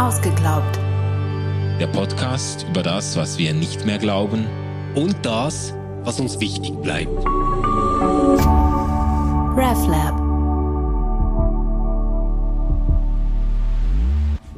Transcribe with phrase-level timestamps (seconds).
[0.00, 0.78] Ausgeglaubt.
[1.78, 4.46] Der Podcast über das, was wir nicht mehr glauben
[4.94, 7.12] und das, was uns wichtig bleibt.
[9.58, 10.18] RefLab.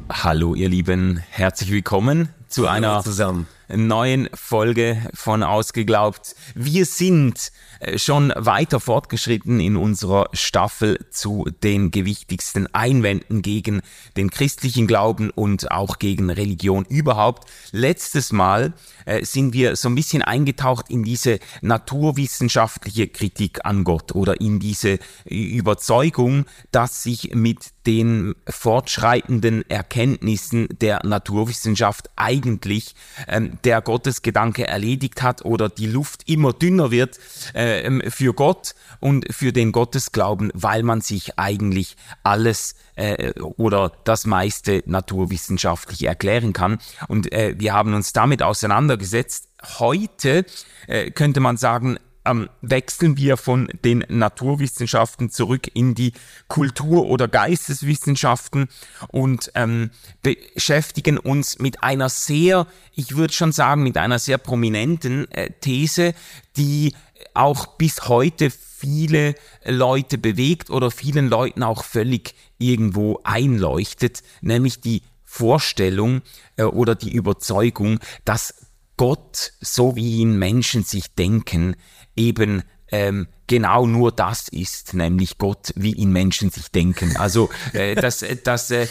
[0.09, 3.45] Hallo ihr Lieben, herzlich willkommen zu einer zusammen.
[3.69, 6.35] Neuen Folge von Ausgeglaubt.
[6.55, 13.81] Wir sind äh, schon weiter fortgeschritten in unserer Staffel zu den gewichtigsten Einwänden gegen
[14.17, 17.49] den christlichen Glauben und auch gegen Religion überhaupt.
[17.71, 18.73] Letztes Mal
[19.05, 24.59] äh, sind wir so ein bisschen eingetaucht in diese naturwissenschaftliche Kritik an Gott oder in
[24.59, 32.95] diese Überzeugung, dass sich mit den fortschreitenden Erkenntnissen der Naturwissenschaft eigentlich
[33.27, 37.19] ähm, der Gottesgedanke erledigt hat oder die Luft immer dünner wird
[37.53, 44.25] äh, für Gott und für den Gottesglauben, weil man sich eigentlich alles äh, oder das
[44.25, 46.79] meiste naturwissenschaftlich erklären kann.
[47.07, 49.49] Und äh, wir haben uns damit auseinandergesetzt.
[49.79, 50.45] Heute
[50.87, 56.13] äh, könnte man sagen, ähm, wechseln wir von den Naturwissenschaften zurück in die
[56.47, 58.67] Kultur- oder Geisteswissenschaften
[59.09, 65.29] und ähm, beschäftigen uns mit einer sehr, ich würde schon sagen, mit einer sehr prominenten
[65.31, 66.13] äh, These,
[66.55, 66.93] die
[67.33, 69.35] auch bis heute viele
[69.65, 76.21] Leute bewegt oder vielen Leuten auch völlig irgendwo einleuchtet, nämlich die Vorstellung
[76.57, 78.53] äh, oder die Überzeugung, dass
[78.97, 81.75] Gott, so wie ihn Menschen sich denken,
[82.15, 87.17] eben ähm, genau nur das ist, nämlich Gott, wie ihn Menschen sich denken.
[87.17, 88.87] Also äh, dass, dass, äh,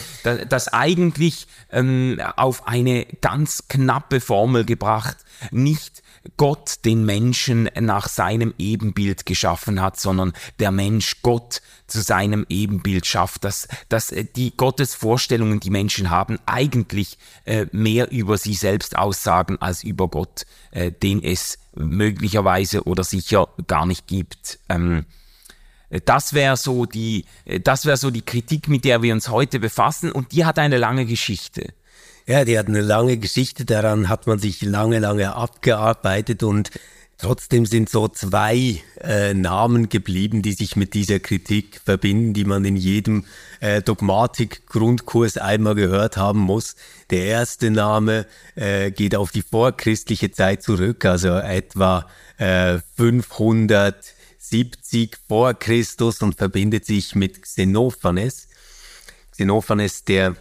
[0.47, 5.17] dass eigentlich ähm, auf eine ganz knappe Formel gebracht
[5.51, 6.03] nicht
[6.37, 13.05] Gott den Menschen nach seinem Ebenbild geschaffen hat, sondern der Mensch Gott zu seinem Ebenbild
[13.05, 18.97] schafft, dass, dass äh, die Gottesvorstellungen, die Menschen haben, eigentlich äh, mehr über sie selbst
[18.97, 24.59] aussagen als über Gott, äh, den es möglicherweise oder sicher gar nicht gibt.
[24.69, 25.05] Ähm,
[26.05, 27.25] das wäre so die,
[27.63, 30.77] das wäre so die Kritik, mit der wir uns heute befassen und die hat eine
[30.77, 31.73] lange Geschichte.
[32.25, 36.71] Ja, die hat eine lange Geschichte, daran hat man sich lange, lange abgearbeitet und
[37.17, 42.65] trotzdem sind so zwei äh, Namen geblieben, die sich mit dieser Kritik verbinden, die man
[42.65, 43.25] in jedem
[43.59, 46.75] äh, Dogmatik-Grundkurs einmal gehört haben muss.
[47.09, 48.25] Der erste Name
[48.55, 52.07] äh, geht auf die vorchristliche Zeit zurück, also etwa
[52.37, 58.47] äh, 570 vor Christus und verbindet sich mit Xenophanes.
[59.31, 60.35] Xenophanes, der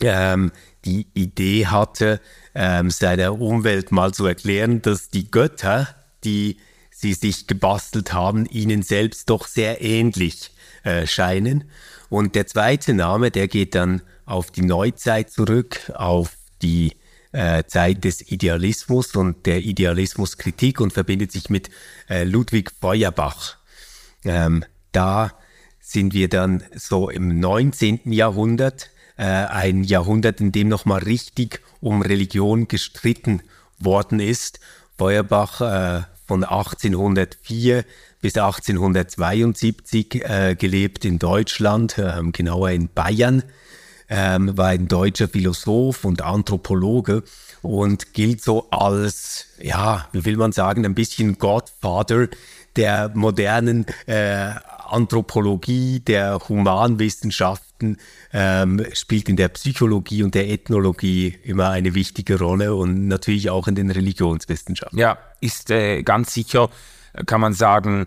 [0.00, 0.52] ähm,
[0.88, 2.20] die Idee hatte,
[2.54, 5.94] ähm, seiner Umwelt mal zu erklären, dass die Götter,
[6.24, 6.56] die
[6.90, 10.50] sie sich gebastelt haben, ihnen selbst doch sehr ähnlich
[10.82, 11.64] äh, scheinen.
[12.08, 16.94] Und der zweite Name, der geht dann auf die Neuzeit zurück, auf die
[17.32, 21.68] äh, Zeit des Idealismus und der Idealismuskritik und verbindet sich mit
[22.08, 23.58] äh, Ludwig Feuerbach.
[24.24, 25.32] Ähm, da
[25.80, 28.10] sind wir dann so im 19.
[28.10, 33.42] Jahrhundert äh, ein Jahrhundert, in dem nochmal richtig um Religion gestritten
[33.78, 34.60] worden ist.
[34.96, 37.84] Feuerbach äh, von 1804
[38.20, 43.42] bis 1872 äh, gelebt in Deutschland, äh, genauer in Bayern,
[44.08, 47.22] ähm, war ein deutscher Philosoph und Anthropologe
[47.62, 52.28] und gilt so als, ja, wie will man sagen, ein bisschen Godfather
[52.76, 54.50] der modernen äh,
[54.92, 57.98] Anthropologie, der Humanwissenschaften,
[58.32, 63.68] ähm, spielt in der Psychologie und der Ethnologie immer eine wichtige Rolle und natürlich auch
[63.68, 64.98] in den Religionswissenschaften.
[64.98, 66.70] Ja, ist äh, ganz sicher,
[67.26, 68.06] kann man sagen,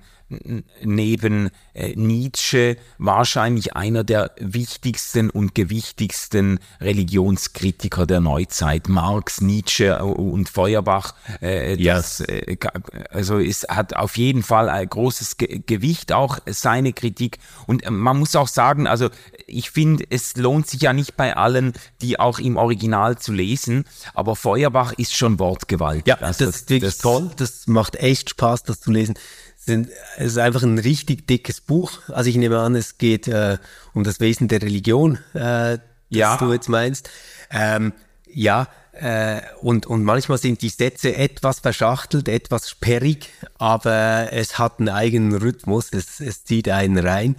[0.84, 8.90] neben äh, Nietzsche wahrscheinlich einer der wichtigsten und gewichtigsten Religionskritiker der Neuzeit.
[8.90, 11.16] Marx, Nietzsche und Feuerbach.
[11.40, 12.26] Äh, das, ja.
[12.26, 12.58] äh,
[13.10, 17.40] also es hat auf jeden Fall ein großes Ge Gewicht, auch seine Kritik.
[17.68, 19.10] Und äh, man muss auch sagen, also
[19.48, 23.86] ich finde, es lohnt sich ja nicht bei allen, die auch im Original zu lesen,
[24.14, 26.08] aber Feuerbach ist schon wortgewaltig.
[26.08, 27.32] Ja, also das, das ist das, toll.
[27.38, 29.16] Das macht echt Spaß, das zu lesen
[29.66, 31.92] sind, es ist einfach ein richtig dickes Buch.
[32.08, 33.58] Also ich nehme an, es geht äh,
[33.94, 36.38] um das Wesen der Religion, äh, das ja.
[36.38, 37.10] du jetzt meinst.
[37.52, 37.94] Ähm,
[38.28, 44.80] ja, äh, und, und manchmal sind die Sätze etwas verschachtelt, etwas sperrig, aber es hat
[44.80, 47.36] einen eigenen Rhythmus, es, es zieht einen rein.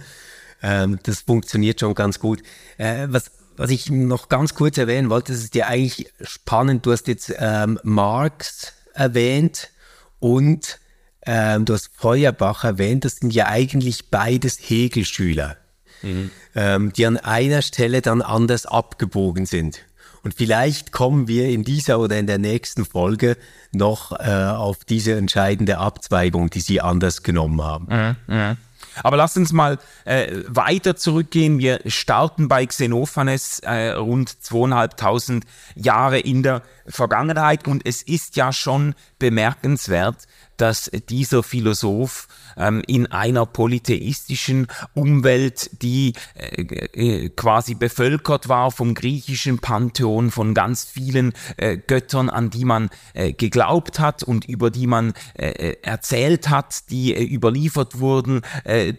[0.61, 2.41] Ähm, das funktioniert schon ganz gut.
[2.77, 6.85] Äh, was, was ich noch ganz kurz erwähnen wollte, das ist ja eigentlich spannend.
[6.85, 9.69] Du hast jetzt ähm, Marx erwähnt
[10.19, 10.79] und
[11.25, 15.57] ähm, du hast Feuerbach erwähnt, das sind ja eigentlich beides Hegel-Schüler.
[16.03, 16.31] mhm.
[16.55, 19.79] ähm, die an einer Stelle dann anders abgebogen sind.
[20.23, 23.35] Und vielleicht kommen wir in dieser oder in der nächsten Folge
[23.73, 28.15] noch äh, auf diese entscheidende Abzweigung, die Sie anders genommen haben.
[28.27, 28.57] Mhm, mh.
[29.01, 31.57] Aber lass uns mal äh, weiter zurückgehen.
[31.57, 38.53] Wir starten bei Xenophanes äh, rund zweieinhalbtausend Jahre in der Vergangenheit und es ist ja
[38.53, 40.27] schon bemerkenswert,
[40.57, 42.27] dass dieser Philosoph
[42.57, 50.53] ähm, in einer polytheistischen Umwelt, die äh, äh, quasi bevölkert war vom griechischen Pantheon, von
[50.53, 55.49] ganz vielen äh, Göttern, an die man äh, geglaubt hat und über die man äh,
[55.49, 58.41] äh, erzählt hat, die überliefert wurden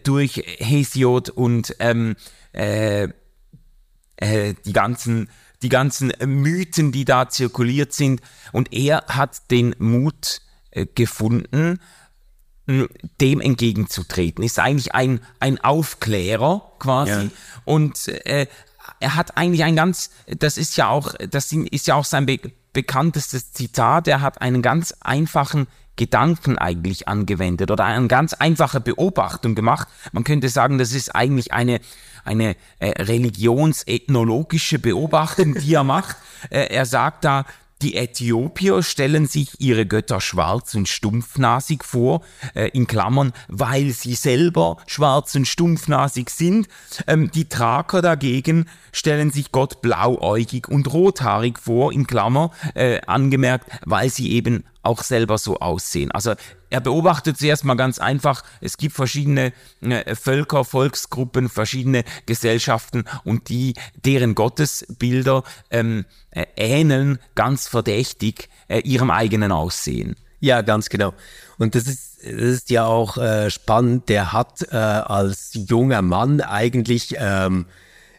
[0.03, 2.17] durch Hesiod und ähm,
[2.55, 3.13] die
[4.73, 5.29] ganzen
[5.63, 8.21] die ganzen Mythen, die da zirkuliert sind.
[8.53, 10.41] Und er hat den Mut
[10.95, 11.79] gefunden,
[12.67, 14.43] dem entgegenzutreten.
[14.43, 17.11] Ist eigentlich ein, ein Aufklärer quasi.
[17.11, 17.31] Ja.
[17.65, 18.47] Und äh,
[19.01, 22.39] er hat eigentlich ein ganz, das ist ja auch, das ist ja auch sein be
[22.73, 29.55] bekanntestes Zitat, er hat einen ganz einfachen Gedanken eigentlich angewendet oder eine ganz einfache Beobachtung
[29.55, 29.87] gemacht.
[30.11, 31.81] Man könnte sagen, das ist eigentlich eine,
[32.25, 36.17] eine äh, religionsethnologische Beobachtung, die er macht.
[36.51, 37.47] Äh, er sagt da,
[37.85, 42.23] die Äthiopier stellen sich ihre Götter schwarz und stumpfnasig vor,
[42.55, 46.67] äh, in Klammern, weil sie selber schwarz und stumpfnasig sind.
[47.07, 53.71] Ähm, die Thraker dagegen stellen sich Gott blauäugig und rothaarig vor, in Klammer, äh, angemerkt,
[53.85, 56.11] weil sie eben auch selber so aussehen.
[56.11, 56.33] Also
[56.75, 63.49] er beobachtet zuerst mal ganz einfach, es gibt verschiedene äh, Völker, Volksgruppen, verschiedene Gesellschaften und
[63.49, 63.75] die,
[64.05, 70.17] deren Gottesbilder ähm, äh, ähneln ganz verdächtig äh, ihrem eigenen Aussehen.
[70.41, 71.15] Ja, ganz genau.
[71.59, 74.09] Und das ist, das ist ja auch äh, spannend.
[74.09, 77.67] Der hat äh, als junger Mann eigentlich ähm,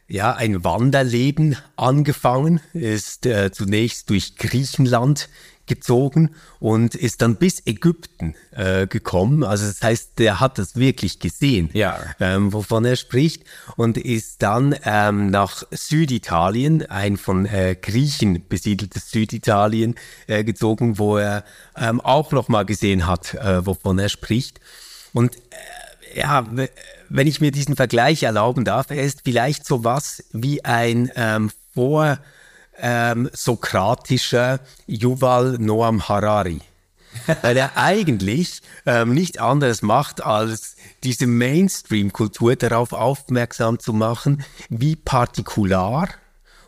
[0.07, 5.27] ja ein Wanderleben angefangen, ist äh, zunächst durch Griechenland
[5.67, 9.43] gezogen und ist dann bis Ägypten äh, gekommen.
[9.43, 11.99] Also das heißt, der hat das wirklich gesehen, ja.
[12.19, 13.43] ähm, wovon er spricht
[13.75, 19.95] und ist dann ähm, nach Süditalien, ein von äh, Griechen besiedeltes Süditalien,
[20.27, 21.43] äh, gezogen, wo er
[21.75, 24.59] ähm, auch nochmal gesehen hat, äh, wovon er spricht.
[25.13, 26.47] Und äh, ja,
[27.09, 31.51] wenn ich mir diesen Vergleich erlauben darf, er ist vielleicht so was wie ein ähm,
[31.73, 32.19] Vor-
[32.79, 36.61] ähm, sokratischer Yuval Noam Harari.
[37.41, 44.95] Weil er eigentlich ähm, nicht anderes macht, als diese Mainstream-Kultur darauf aufmerksam zu machen, wie
[44.95, 46.09] partikular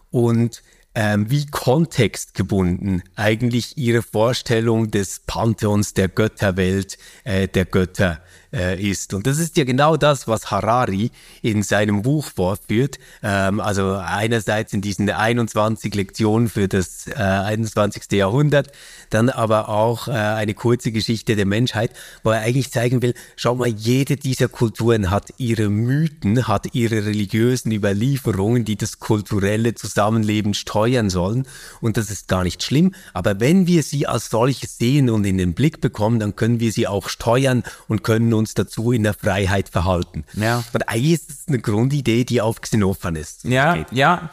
[0.09, 0.63] und
[0.95, 8.19] ähm, wie kontextgebunden eigentlich ihre Vorstellung des Pantheons der Götterwelt, äh, der Götter
[8.53, 9.13] äh, ist.
[9.13, 11.11] Und das ist ja genau das, was Harari
[11.41, 12.99] in seinem Buch vorführt.
[13.23, 18.11] Ähm, also einerseits in diesen 21 Lektionen für das äh, 21.
[18.11, 18.71] Jahrhundert,
[19.09, 21.91] dann aber auch äh, eine kurze Geschichte der Menschheit,
[22.23, 27.05] wo er eigentlich zeigen will, schau mal, jede dieser Kulturen hat ihre Mythen, hat ihre
[27.05, 31.47] religiösen Überlieferungen, die das kulturelle Zusammenleben steuern sollen.
[31.81, 32.93] Und das ist gar nicht schlimm.
[33.13, 36.71] Aber wenn wir sie als solche sehen und in den Blick bekommen, dann können wir
[36.71, 40.23] sie auch steuern und können uns dazu in der Freiheit verhalten.
[40.33, 40.63] Ja.
[40.73, 43.91] Und eigentlich ist es eine Grundidee, die auf Xenophanes Ja, geht.
[43.91, 44.29] ja.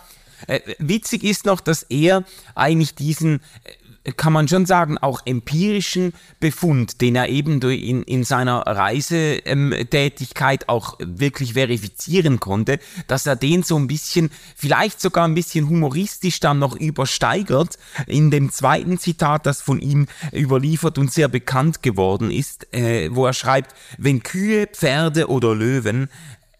[0.46, 2.22] Äh, witzig ist noch, dass er
[2.54, 3.40] eigentlich diesen
[4.16, 10.68] kann man schon sagen, auch empirischen Befund, den er eben in, in seiner Reisetätigkeit ähm,
[10.68, 16.40] auch wirklich verifizieren konnte, dass er den so ein bisschen, vielleicht sogar ein bisschen humoristisch
[16.40, 22.30] dann noch übersteigert in dem zweiten Zitat, das von ihm überliefert und sehr bekannt geworden
[22.30, 26.08] ist, äh, wo er schreibt, wenn Kühe, Pferde oder Löwen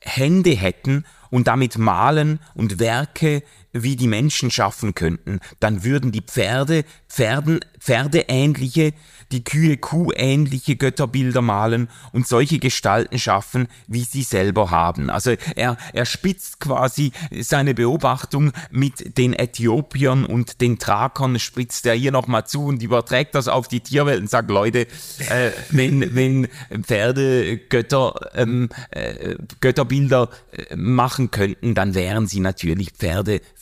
[0.00, 3.42] Hände hätten und damit malen und Werke
[3.74, 8.94] wie die Menschen schaffen könnten, dann würden die Pferde Pferden, Pferdeähnliche
[9.32, 15.10] die Kühe kuhähnliche Götterbilder malen und solche Gestalten schaffen, wie sie selber haben.
[15.10, 21.94] Also er, er spitzt quasi seine Beobachtung mit den Äthiopiern und den Thrakern, spitzt er
[21.94, 24.86] hier nochmal zu und überträgt das auf die Tierwelt und sagt, Leute,
[25.28, 26.48] äh, wenn, wenn
[26.82, 32.92] Pferde Götter, ähm, äh, Götterbilder äh, machen könnten, dann wären sie natürlich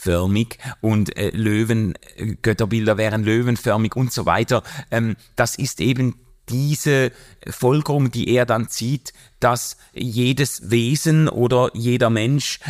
[0.02, 4.62] pferdeförmig und äh, Löwen, äh, Götterbilder wären löwenförmig und so weiter.
[4.90, 6.16] Ähm, das ist eben
[6.48, 7.12] diese
[7.48, 12.60] Folgerung, die er dann zieht, dass jedes Wesen oder jeder Mensch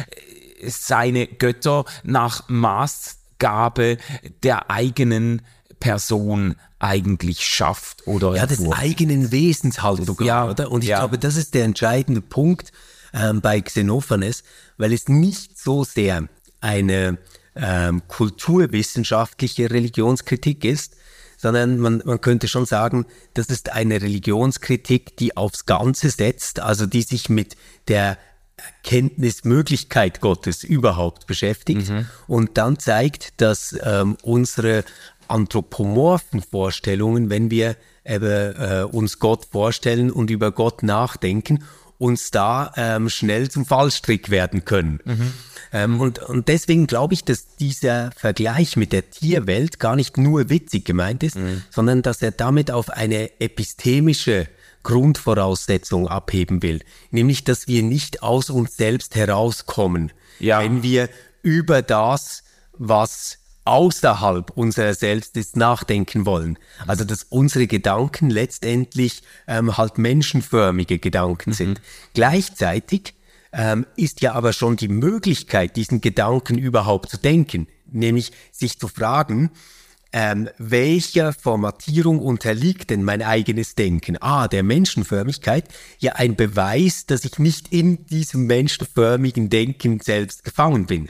[0.61, 3.99] äh, seine Götter nach Maßgabe
[4.43, 5.43] der eigenen
[5.81, 10.99] Person eigentlich schafft oder ja des eigenen Wesens halt sogar, ja, oder und ich ja.
[10.99, 12.73] glaube das ist der entscheidende Punkt
[13.13, 14.45] ähm, bei Xenophanes,
[14.79, 16.29] weil es nicht so sehr
[16.63, 17.19] eine
[17.55, 20.97] ähm, kulturwissenschaftliche Religionskritik ist,
[21.37, 23.05] sondern man, man könnte schon sagen,
[23.35, 27.57] das ist eine Religionskritik, die aufs Ganze setzt, also die sich mit
[27.89, 28.17] der
[28.57, 32.07] Erkenntnismöglichkeit Gottes überhaupt beschäftigt mhm.
[32.29, 34.85] und dann zeigt, dass ähm, unsere
[35.27, 41.65] anthropomorphen Vorstellungen, wenn wir äh, uns Gott vorstellen und über Gott nachdenken,
[42.03, 44.99] uns da ähm, schnell zum Fallstrick werden können.
[45.05, 45.33] Mhm.
[45.73, 50.51] Ähm, und, und deswegen glaube ich, dass dieser Vergleich mit der Tierwelt gar nicht nur
[50.51, 51.63] witzig gemeint ist, mhm.
[51.71, 54.49] sondern dass er damit auf eine epistemische
[54.83, 56.81] Grundvoraussetzung abheben will,
[57.13, 60.61] nämlich dass wir nicht aus uns selbst herauskommen, ja.
[60.61, 61.09] wenn wir
[61.43, 62.43] über das,
[62.73, 66.59] was außerhalb unserer selbst ist, nachdenken wollen.
[66.87, 71.55] Also dass unsere Gedanken letztendlich ähm, halt menschenförmige Gedanken mhm.
[71.55, 71.81] sind.
[72.15, 73.15] Gleichzeitig
[73.53, 78.89] ähm, ist ja aber schon die Möglichkeit, diesen Gedanken überhaupt zu denken, nämlich sich zu
[78.89, 79.51] fragen,
[80.15, 84.19] ähm, welcher Formatierung unterliegt denn mein eigenes Denken?
[84.21, 85.65] Ah, der Menschenförmigkeit,
[85.99, 91.09] ja ein Beweis, dass ich nicht in diesem menschenförmigen Denken selbst gefangen bin.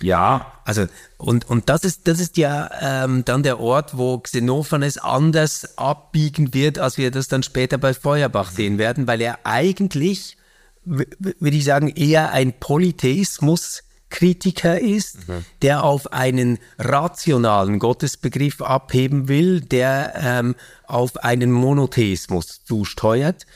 [0.00, 0.52] Ja.
[0.64, 0.86] Also,
[1.16, 6.54] und, und das ist, das ist ja ähm, dann der Ort, wo Xenophanes anders abbiegen
[6.54, 10.36] wird, als wir das dann später bei Feuerbach sehen werden, weil er eigentlich,
[10.84, 15.44] würde ich sagen, eher ein Polytheismus Kritiker ist, mhm.
[15.62, 20.54] der auf einen rationalen Gottesbegriff abheben will, der ähm,
[20.86, 23.46] auf einen Monotheismus zusteuert,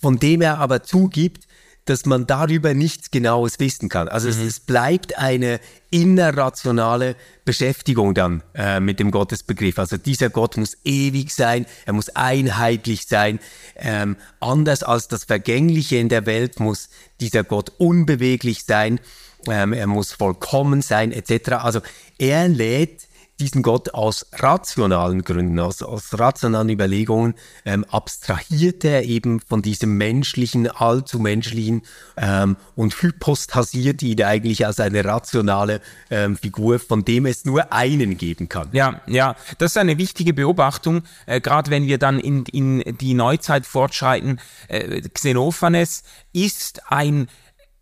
[0.00, 1.47] von dem er aber zugibt,
[1.88, 4.08] dass man darüber nichts Genaues wissen kann.
[4.08, 4.34] Also mhm.
[4.34, 5.58] es, es, bleibt eine
[5.90, 9.78] innerrationale Beschäftigung dann äh, mit dem Gottesbegriff.
[9.78, 13.40] Also dieser Gott muss ewig sein, er muss einheitlich sein.
[13.76, 16.90] Ähm, anders als das Vergängliche in der Welt muss
[17.20, 19.00] dieser Gott unbeweglich sein.
[19.48, 21.52] Ähm, er muss vollkommen sein etc.
[21.52, 21.80] Also
[22.18, 23.07] er lädt
[23.40, 29.96] diesen Gott aus rationalen Gründen, aus, aus rationalen Überlegungen, ähm, abstrahiert er eben von diesem
[29.96, 31.82] menschlichen, allzu menschlichen
[32.16, 35.80] ähm, und hypostasiert ihn eigentlich als eine rationale
[36.10, 38.68] ähm, Figur, von dem es nur einen geben kann.
[38.72, 43.14] Ja, ja, das ist eine wichtige Beobachtung, äh, gerade wenn wir dann in, in die
[43.14, 44.40] Neuzeit fortschreiten.
[44.68, 46.02] Äh, Xenophanes
[46.32, 47.28] ist ein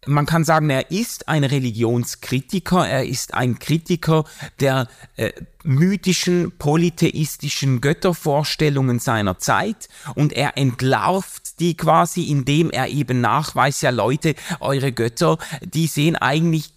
[0.06, 4.24] man kann sagen, er ist ein Religionskritiker, er ist ein Kritiker
[4.60, 5.32] der äh,
[5.64, 13.90] mythischen, polytheistischen Göttervorstellungen seiner Zeit und er entlarvt die quasi, indem er eben nachweist, ja
[13.90, 16.75] Leute, eure Götter, die sehen eigentlich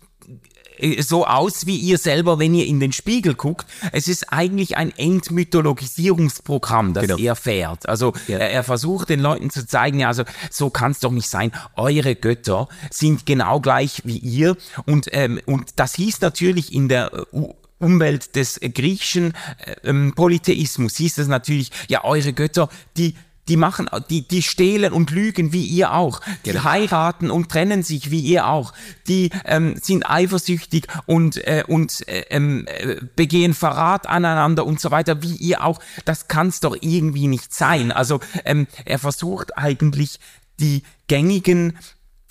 [1.00, 3.68] so aus wie ihr selber, wenn ihr in den Spiegel guckt.
[3.92, 7.18] Es ist eigentlich ein Entmythologisierungsprogramm, das genau.
[7.18, 7.88] er fährt.
[7.88, 8.38] Also ja.
[8.38, 11.52] er, er, versucht den Leuten zu zeigen, ja, also so kann es doch nicht sein.
[11.76, 14.58] Eure Götter sind genau gleich wie ihr.
[14.86, 19.34] Und, ähm, und das hieß natürlich in der uh, Umwelt des griechischen
[19.66, 23.16] äh, ähm, Polytheismus hieß es natürlich, ja, eure Götter, die
[23.50, 26.22] die machen, die, die stehlen und lügen wie ihr auch.
[26.46, 26.64] Die genau.
[26.64, 28.74] heiraten und trennen sich wie ihr auch.
[29.08, 34.92] Die ähm, sind eifersüchtig und, äh, und äh, ähm, äh, begehen Verrat aneinander und so
[34.92, 35.80] weiter wie ihr auch.
[36.06, 37.92] Das kann's doch irgendwie nicht sein.
[37.92, 40.20] Also ähm, er versucht eigentlich
[40.60, 41.78] die gängigen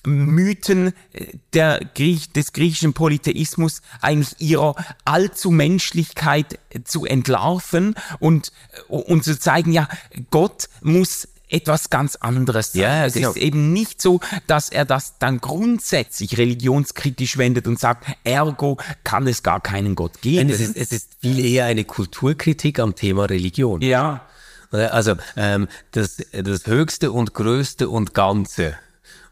[0.04, 4.74] Mythen äh, der Griech, des griechischen Polytheismus eigentlich ihrer
[5.04, 8.52] allzu Menschlichkeit äh, zu entlarven und,
[8.88, 9.88] äh, und zu zeigen, ja,
[10.30, 12.82] Gott muss etwas ganz anderes sein.
[12.82, 13.30] Ja, es genau.
[13.30, 19.26] ist eben nicht so, dass er das dann grundsätzlich religionskritisch wendet und sagt, ergo kann
[19.26, 20.50] es gar keinen Gott geben.
[20.50, 23.80] Es ist, es ist viel eher eine Kulturkritik am Thema Religion.
[23.80, 24.26] Ja.
[24.70, 28.76] Also ähm, das, das Höchste und Größte und Ganze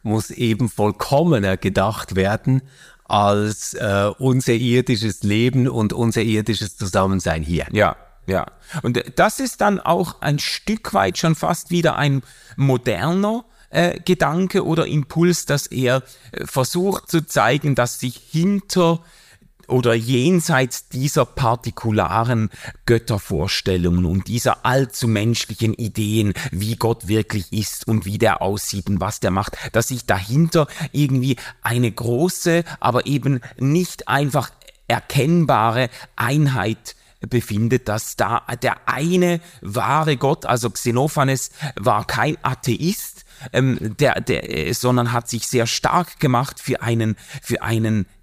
[0.07, 2.63] muss eben vollkommener gedacht werden
[3.05, 7.67] als äh, unser irdisches Leben und unser irdisches Zusammensein hier.
[7.73, 7.97] Ja,
[8.27, 8.47] ja.
[8.83, 12.23] Und das ist dann auch ein Stück weit schon fast wieder ein
[12.57, 19.01] moderner äh, Gedanke oder Impuls, dass er äh, versucht zu zeigen, dass sich hinter
[19.69, 22.51] oder jenseits dieser partikularen
[22.87, 29.01] Göttervorstellungen und dieser allzu menschlichen Ideen, wie Gott wirklich ist und wie der aussieht und
[29.01, 34.51] was der macht, dass sich dahinter irgendwie eine große, aber eben nicht einfach
[34.89, 43.97] erkennbare Einheit befindet, dass da der eine wahre Gott, also Xenophanes, war kein Atheist, ähm,
[43.99, 48.16] der, der, sondern hat sich sehr stark gemacht für einen, für einen äh,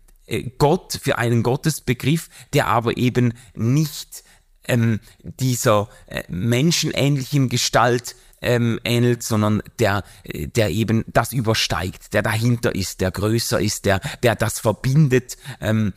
[0.58, 4.24] Gott, für einen Gottesbegriff, der aber eben nicht
[4.68, 12.22] ähm, dieser äh, menschenähnlichen Gestalt ähm, ähnelt, sondern der, äh, der eben das übersteigt, der
[12.22, 15.38] dahinter ist, der größer ist, der, der das verbindet.
[15.62, 15.94] Ähm,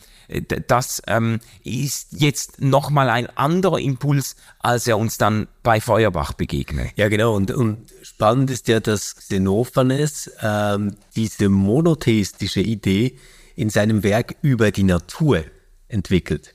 [0.67, 6.91] das ähm, ist jetzt nochmal ein anderer Impuls, als er uns dann bei Feuerbach begegnet.
[6.97, 7.35] Ja, genau.
[7.35, 13.19] Und, und spannend ist ja, dass Xenophanes ähm, diese monotheistische Idee
[13.57, 15.45] in seinem Werk über die Natur
[15.89, 16.55] entwickelt.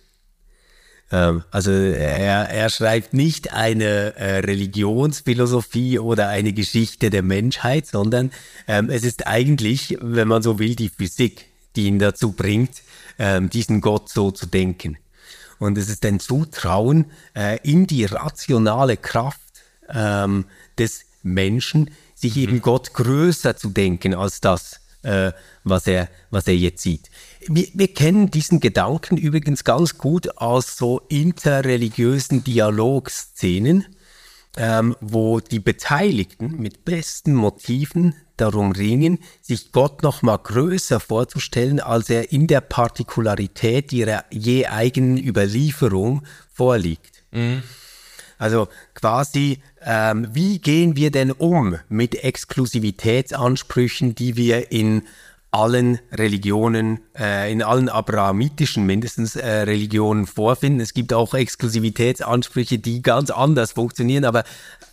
[1.12, 8.32] Ähm, also er, er schreibt nicht eine äh, Religionsphilosophie oder eine Geschichte der Menschheit, sondern
[8.68, 12.82] ähm, es ist eigentlich, wenn man so will, die Physik, die ihn dazu bringt,
[13.20, 14.98] ähm, diesen Gott so zu denken.
[15.60, 17.06] Und es ist ein Zutrauen
[17.36, 19.40] äh, in die rationale Kraft
[19.90, 20.46] ähm,
[20.78, 22.62] des Menschen, sich eben mhm.
[22.62, 25.32] Gott größer zu denken als das, äh,
[25.64, 27.10] was, er, was er jetzt sieht.
[27.48, 33.86] Wir, wir kennen diesen Gedanken übrigens ganz gut aus so interreligiösen Dialogszenen,
[34.58, 41.80] ähm, wo die Beteiligten mit besten Motiven darum ringen, sich Gott noch mal größer vorzustellen,
[41.80, 47.24] als er in der Partikularität ihrer je eigenen Überlieferung vorliegt.
[47.32, 47.64] Mhm.
[48.38, 55.04] Also quasi, ähm, wie gehen wir denn um mit Exklusivitätsansprüchen, die wir in
[55.52, 60.80] allen Religionen, äh, in allen abrahamitischen mindestens äh, Religionen vorfinden.
[60.80, 64.46] Es gibt auch Exklusivitätsansprüche, die ganz anders funktionieren, aber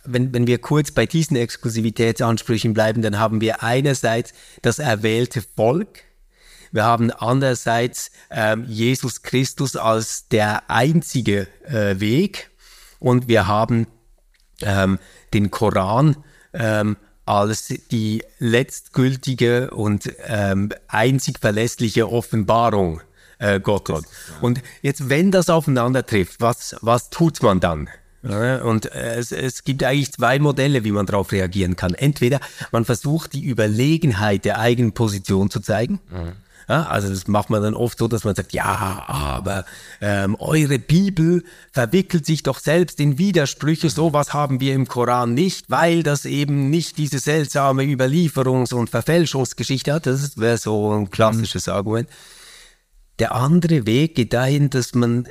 [0.03, 6.03] wenn, wenn wir kurz bei diesen Exklusivitätsansprüchen bleiben, dann haben wir einerseits das erwählte Volk,
[6.71, 12.51] wir haben andererseits ähm, Jesus Christus als der einzige äh, Weg
[12.99, 13.87] und wir haben
[14.61, 14.99] ähm,
[15.33, 16.17] den Koran
[16.53, 23.01] ähm, als die letztgültige und ähm, einzig verlässliche Offenbarung
[23.37, 24.03] äh, Gottes.
[24.41, 27.89] Und jetzt, wenn das aufeinander trifft, was, was tut man dann?
[28.21, 31.93] Und äh, es, es gibt eigentlich zwei Modelle, wie man darauf reagieren kann.
[31.93, 32.39] Entweder
[32.71, 35.99] man versucht, die Überlegenheit der eigenen Position zu zeigen.
[36.11, 36.33] Mhm
[36.69, 39.65] ja, also das macht man dann oft so, dass man sagt, ja, aber
[40.01, 45.71] ähm, eure Bibel verwickelt sich doch selbst in Widersprüche, sowas haben wir im Koran nicht,
[45.71, 50.05] weil das eben nicht diese seltsame Überlieferungs- und Verfälschungsgeschichte hat.
[50.05, 51.73] Das wäre so ein klassisches mhm.
[51.73, 52.09] Argument.
[53.17, 55.27] Der andere Weg geht dahin, dass man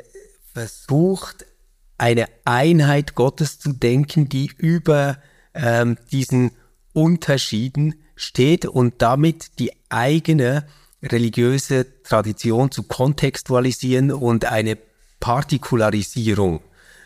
[0.52, 1.46] versucht,
[1.98, 5.18] eine Einheit Gottes zu denken, die über
[5.54, 6.50] ähm, diesen
[6.92, 10.66] Unterschieden steht und damit die eigene
[11.02, 14.78] religiöse Tradition zu kontextualisieren und eine
[15.20, 16.60] Partikularisierung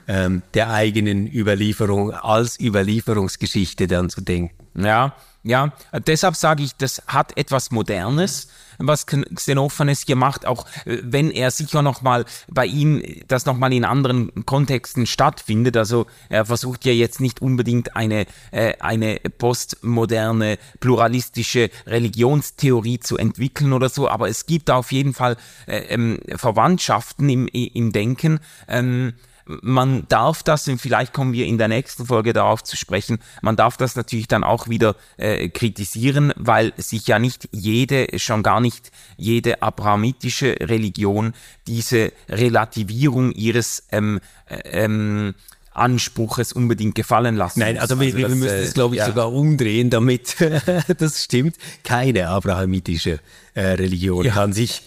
[0.09, 4.66] ähm, der eigenen Überlieferung als Überlieferungsgeschichte dann zu denken.
[4.74, 5.72] Ja, ja,
[6.07, 11.50] deshalb sage ich, das hat etwas Modernes, was Xenophanes hier macht, auch äh, wenn er
[11.50, 15.76] sicher nochmal bei ihm das nochmal in anderen Kontexten stattfindet.
[15.76, 23.72] Also er versucht ja jetzt nicht unbedingt eine, äh, eine postmoderne, pluralistische Religionstheorie zu entwickeln
[23.72, 28.40] oder so, aber es gibt auf jeden Fall äh, ähm, Verwandtschaften im, im Denken.
[28.68, 29.14] Ähm,
[29.46, 33.57] man darf das, und vielleicht kommen wir in der nächsten Folge darauf zu sprechen, man
[33.57, 38.61] darf das natürlich dann auch wieder äh, kritisieren, weil sich ja nicht jede, schon gar
[38.61, 41.35] nicht jede abrahamitische Religion
[41.66, 45.33] diese Relativierung ihres ähm, äh,
[45.74, 47.61] ähm, Anspruches unbedingt gefallen lassen.
[47.61, 49.06] Nein, also wir, also wir müssen es, äh, glaube ich, ja.
[49.06, 50.37] sogar umdrehen, damit
[50.98, 51.56] das stimmt.
[51.85, 53.20] Keine abrahamitische
[53.54, 54.32] äh, Religion ja.
[54.32, 54.82] kann sich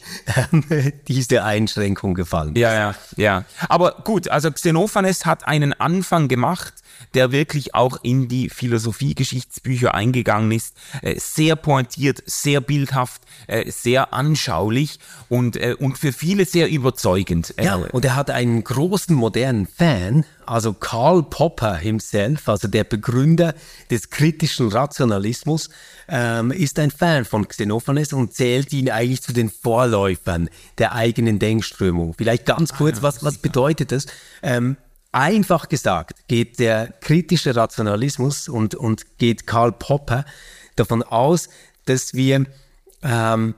[0.70, 2.56] äh, diese Einschränkung gefallen.
[2.56, 3.46] Ja, ja, ja.
[3.70, 6.74] Aber gut, also Xenophanes hat einen Anfang gemacht,
[7.16, 10.76] der wirklich auch in die Philosophie-Geschichtsbücher eingegangen ist.
[11.02, 15.00] Äh, sehr pointiert, sehr bildhaft, äh, sehr anschaulich
[15.30, 17.54] und, äh, und für viele sehr überzeugend.
[17.62, 23.56] Ja, und er hat einen großen modernen Fan, also Karl Popper himself, also der Begründer
[23.90, 25.70] des kritischen Rationalismus,
[26.08, 31.40] ähm, ist ein Fan von Xenophanes und zählt ihn eigentlich zu den Vorläufern der eigenen
[31.40, 32.14] Denkströmung.
[32.18, 34.06] Vielleicht ganz ah kurz, was, was bedeutet das?
[34.44, 34.78] Ähm,
[35.16, 40.26] Einfach gesagt geht der kritische Rationalismus und, und geht Karl Popper
[40.76, 41.48] davon aus,
[41.86, 42.46] dass wir
[43.02, 43.56] ähm,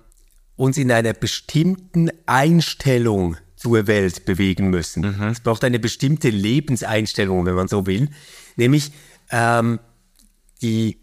[0.56, 5.18] uns in einer bestimmten Einstellung zur Welt bewegen müssen.
[5.18, 5.30] Mhm.
[5.30, 8.10] Es braucht eine bestimmte Lebenseinstellung, wenn man so will,
[8.56, 8.92] nämlich
[9.32, 9.80] ähm,
[10.62, 11.00] die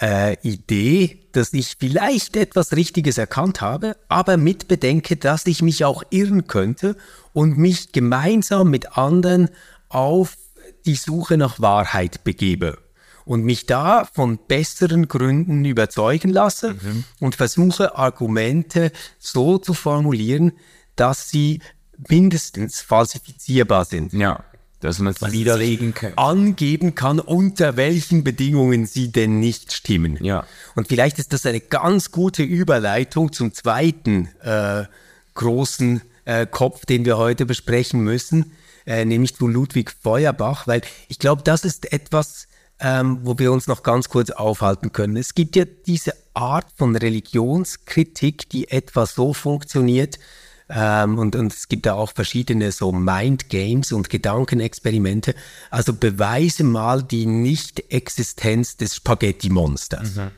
[0.00, 5.84] äh, Idee, dass ich vielleicht etwas Richtiges erkannt habe, aber mit bedenke, dass ich mich
[5.84, 6.96] auch irren könnte
[7.34, 9.50] und mich gemeinsam mit anderen
[9.94, 10.36] auf
[10.86, 12.78] die Suche nach Wahrheit begebe
[13.24, 17.04] und mich da von besseren Gründen überzeugen lasse mhm.
[17.20, 20.52] und versuche Argumente so zu formulieren,
[20.96, 21.60] dass sie
[22.08, 24.12] mindestens falsifizierbar sind.
[24.12, 24.44] Ja.
[24.80, 26.12] dass man es widerlegen kann.
[26.16, 30.22] Angeben kann, unter welchen Bedingungen sie denn nicht stimmen.
[30.22, 30.44] Ja.
[30.74, 34.84] Und vielleicht ist das eine ganz gute Überleitung zum zweiten äh,
[35.34, 38.52] großen äh, Kopf, den wir heute besprechen müssen,
[38.86, 42.46] äh, nämlich zu Ludwig Feuerbach, weil ich glaube, das ist etwas,
[42.80, 45.16] ähm, wo wir uns noch ganz kurz aufhalten können.
[45.16, 50.18] Es gibt ja diese Art von Religionskritik, die etwa so funktioniert,
[50.68, 55.34] ähm, und, und es gibt da auch verschiedene so Mind Games und Gedankenexperimente.
[55.70, 60.16] Also beweise mal die Nicht-Existenz des Spaghetti-Monsters.
[60.16, 60.30] Mhm.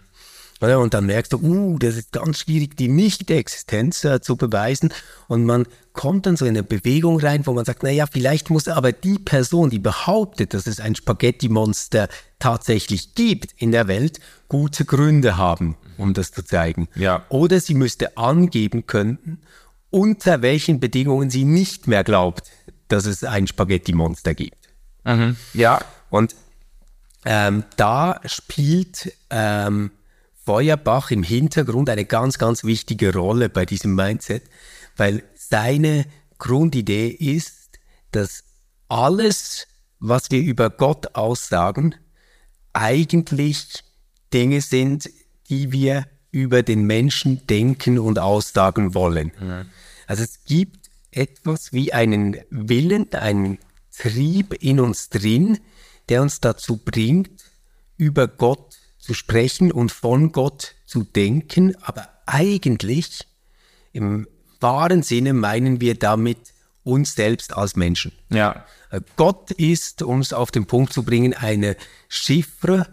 [0.61, 4.93] Und dann merkst du, uh, das ist ganz schwierig, die Nicht-Existenz äh, zu beweisen.
[5.29, 8.67] Und man kommt dann so in eine Bewegung rein, wo man sagt, naja, vielleicht muss
[8.69, 14.85] aber die Person, die behauptet, dass es ein Spaghetti-Monster tatsächlich gibt in der Welt, gute
[14.85, 16.89] Gründe haben, um das zu zeigen.
[16.95, 17.25] Ja.
[17.29, 19.43] Oder sie müsste angeben können,
[19.91, 22.51] unter welchen Bedingungen sie nicht mehr glaubt,
[22.89, 24.69] dass es ein Spaghetti-Monster gibt.
[25.05, 25.37] Mhm.
[25.53, 25.81] Ja.
[26.09, 26.35] Und
[27.25, 29.91] ähm, da spielt ähm,
[30.47, 34.45] Feuerbach im Hintergrund eine ganz, ganz wichtige Rolle bei diesem Mindset,
[34.97, 36.07] weil seine
[36.39, 37.81] Grundidee ist,
[38.13, 38.45] dass
[38.89, 39.67] alles,
[39.99, 41.97] was wir über Gott aussagen,
[42.73, 43.83] eigentlich
[44.33, 45.11] Dinge sind,
[45.51, 49.33] die wir über den Menschen denken und aussagen wollen.
[49.41, 49.67] Mhm.
[50.07, 53.59] Also es gibt etwas wie einen Willen, einen
[53.91, 55.59] Trieb in uns drin,
[56.09, 57.43] der uns dazu bringt,
[57.97, 58.76] über Gott
[59.07, 63.27] zu sprechen und von Gott zu denken, aber eigentlich
[63.93, 64.27] im
[64.61, 66.39] wahren Sinne meinen wir damit
[66.83, 68.13] uns selbst als Menschen.
[68.31, 68.65] Ja.
[68.91, 71.77] Äh, Gott ist, um es auf den Punkt zu bringen, eine
[72.09, 72.87] Chiffre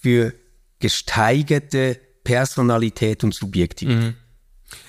[0.00, 0.34] für
[0.78, 4.02] gesteigerte Personalität und Subjektivität.
[4.02, 4.14] Mhm.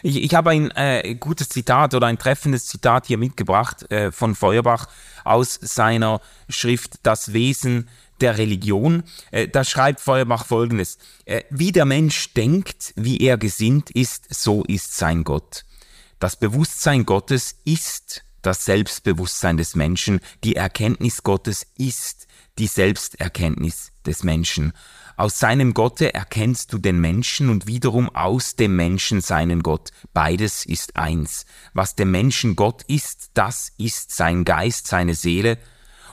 [0.03, 4.35] Ich, ich habe ein äh, gutes Zitat oder ein treffendes Zitat hier mitgebracht äh, von
[4.35, 4.87] Feuerbach
[5.23, 7.89] aus seiner Schrift Das Wesen
[8.21, 9.03] der Religion.
[9.31, 10.97] Äh, da schreibt Feuerbach folgendes.
[11.25, 15.65] Äh, wie der Mensch denkt, wie er gesinnt ist, so ist sein Gott.
[16.19, 20.19] Das Bewusstsein Gottes ist das Selbstbewusstsein des Menschen.
[20.43, 24.73] Die Erkenntnis Gottes ist die Selbsterkenntnis des Menschen.
[25.17, 29.91] Aus seinem Gotte erkennst du den Menschen und wiederum aus dem Menschen seinen Gott.
[30.13, 31.45] Beides ist eins.
[31.73, 35.57] Was dem Menschen Gott ist, das ist sein Geist, seine Seele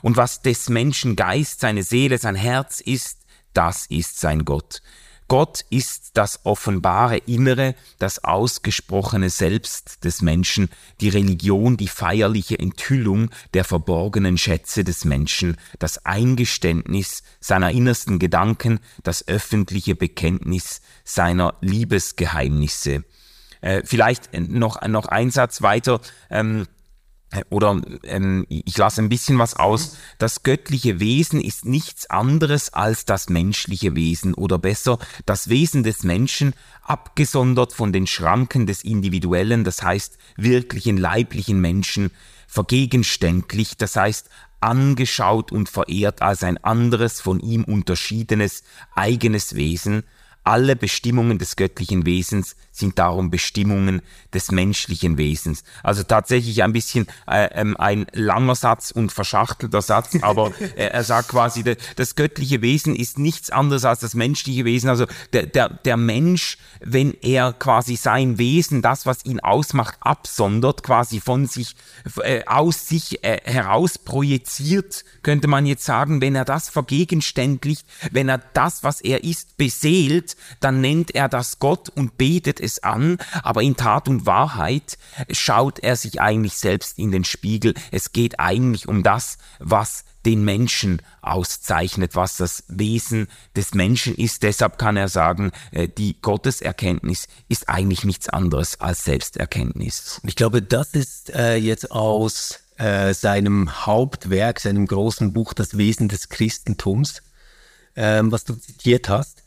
[0.02, 3.18] und was des Menschen Geist, seine Seele, sein Herz ist,
[3.54, 4.82] das ist sein Gott.
[5.28, 10.70] Gott ist das offenbare Innere, das ausgesprochene Selbst des Menschen,
[11.02, 18.80] die Religion, die feierliche Enthüllung der verborgenen Schätze des Menschen, das Eingeständnis seiner innersten Gedanken,
[19.02, 23.04] das öffentliche Bekenntnis seiner Liebesgeheimnisse.
[23.60, 26.00] Äh, vielleicht noch, noch ein Satz weiter.
[26.30, 26.77] Ähm, äh,
[27.50, 33.04] oder ähm, ich lasse ein bisschen was aus, das göttliche Wesen ist nichts anderes als
[33.04, 39.64] das menschliche Wesen oder besser das Wesen des Menschen abgesondert von den Schranken des individuellen,
[39.64, 42.10] das heißt wirklichen leiblichen Menschen,
[42.46, 48.64] vergegenständlich, das heißt angeschaut und verehrt als ein anderes von ihm unterschiedenes
[48.94, 50.02] eigenes Wesen,
[50.44, 55.64] alle Bestimmungen des göttlichen Wesens sind darum Bestimmungen des menschlichen Wesens.
[55.82, 61.04] Also tatsächlich ein bisschen äh, ähm, ein langer Satz und verschachtelter Satz, aber äh, er
[61.04, 64.88] sagt quasi, de, das göttliche Wesen ist nichts anderes als das menschliche Wesen.
[64.88, 70.82] Also der, der, der Mensch, wenn er quasi sein Wesen, das, was ihn ausmacht, absondert,
[70.82, 71.74] quasi von sich,
[72.22, 78.28] äh, aus sich äh, heraus projiziert, könnte man jetzt sagen, wenn er das vergegenständlicht, wenn
[78.28, 83.18] er das, was er ist, beseelt, dann nennt er das Gott und betet es an,
[83.42, 84.98] aber in Tat und Wahrheit
[85.30, 87.74] schaut er sich eigentlich selbst in den Spiegel.
[87.90, 94.42] Es geht eigentlich um das, was den Menschen auszeichnet, was das Wesen des Menschen ist.
[94.42, 100.20] Deshalb kann er sagen, äh, die Gotteserkenntnis ist eigentlich nichts anderes als Selbsterkenntnis.
[100.24, 106.08] Ich glaube, das ist äh, jetzt aus äh, seinem Hauptwerk, seinem großen Buch Das Wesen
[106.08, 107.22] des Christentums,
[107.96, 109.42] ähm, was du zitiert hast.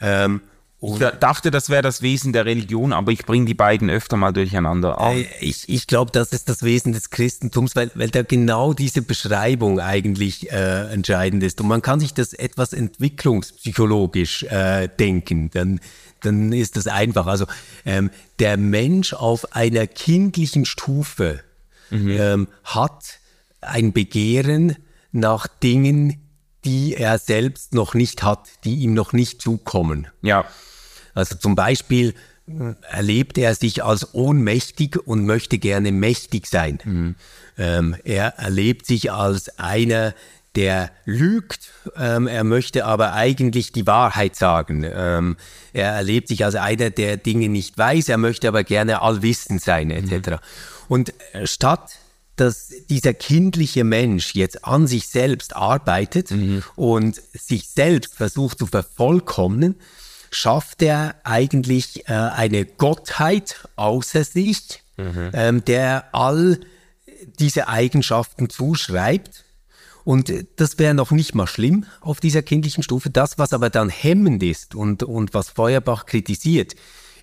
[0.00, 0.42] Ähm,
[0.82, 4.32] ich dachte, das wäre das Wesen der Religion, aber ich bringe die beiden öfter mal
[4.32, 4.96] durcheinander.
[4.98, 9.02] Äh, ich ich glaube, das ist das Wesen des Christentums, weil, weil da genau diese
[9.02, 11.60] Beschreibung eigentlich äh, entscheidend ist.
[11.60, 15.50] Und man kann sich das etwas entwicklungspsychologisch äh, denken.
[15.50, 15.80] Dann,
[16.22, 17.26] dann ist das einfach.
[17.26, 17.44] Also
[17.84, 21.40] ähm, der Mensch auf einer kindlichen Stufe
[21.90, 22.10] mhm.
[22.10, 23.18] ähm, hat
[23.60, 24.76] ein Begehren
[25.12, 26.29] nach Dingen,
[26.64, 30.08] die er selbst noch nicht hat, die ihm noch nicht zukommen.
[30.22, 30.44] Ja.
[31.14, 32.14] Also zum Beispiel
[32.88, 36.78] erlebt er sich als ohnmächtig und möchte gerne mächtig sein.
[36.84, 37.14] Mhm.
[37.58, 40.14] Ähm, er erlebt sich als einer,
[40.56, 44.84] der lügt, ähm, er möchte aber eigentlich die Wahrheit sagen.
[44.84, 45.36] Ähm,
[45.72, 49.90] er erlebt sich als einer, der Dinge nicht weiß, er möchte aber gerne allwissend sein,
[49.90, 50.30] etc.
[50.30, 50.36] Mhm.
[50.88, 51.98] Und äh, statt
[52.40, 56.62] dass dieser kindliche Mensch jetzt an sich selbst arbeitet mhm.
[56.74, 59.76] und sich selbst versucht zu vervollkommnen,
[60.30, 65.30] schafft er eigentlich äh, eine Gottheit außer sich, mhm.
[65.34, 66.60] ähm, der all
[67.38, 69.44] diese Eigenschaften zuschreibt.
[70.04, 73.10] Und das wäre noch nicht mal schlimm auf dieser kindlichen Stufe.
[73.10, 76.74] Das, was aber dann hemmend ist und, und was Feuerbach kritisiert,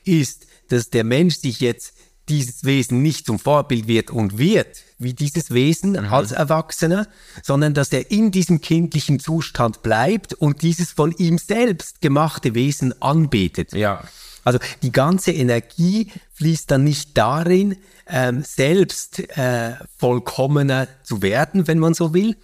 [0.03, 1.93] ist, dass der Mensch sich jetzt
[2.29, 6.13] dieses Wesen nicht zum Vorbild wird und wird, wie dieses Wesen mhm.
[6.13, 7.07] als Erwachsener,
[7.43, 12.99] sondern dass er in diesem kindlichen Zustand bleibt und dieses von ihm selbst gemachte Wesen
[13.01, 13.73] anbetet.
[13.73, 14.03] Ja.
[14.43, 17.75] Also die ganze Energie fließt dann nicht darin,
[18.07, 22.37] ähm, selbst äh, vollkommener zu werden, wenn man so will,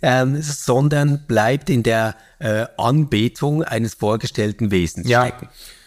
[0.00, 5.32] ähm, sondern bleibt in der äh, Anbetung eines vorgestellten Wesens ja.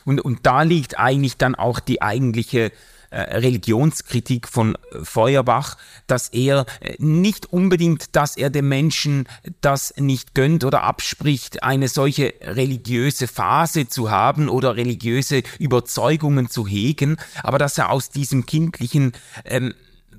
[0.03, 2.71] Und, und da liegt eigentlich dann auch die eigentliche
[3.17, 9.27] Religionskritik von äh, Feuerbach, dass er äh, nicht unbedingt, dass er dem Menschen
[9.61, 16.67] das nicht gönnt oder abspricht, eine solche religiöse Phase zu haben oder religiöse Überzeugungen zu
[16.67, 19.11] hegen, aber dass er aus diesem kindlichen
[19.45, 19.73] ähm,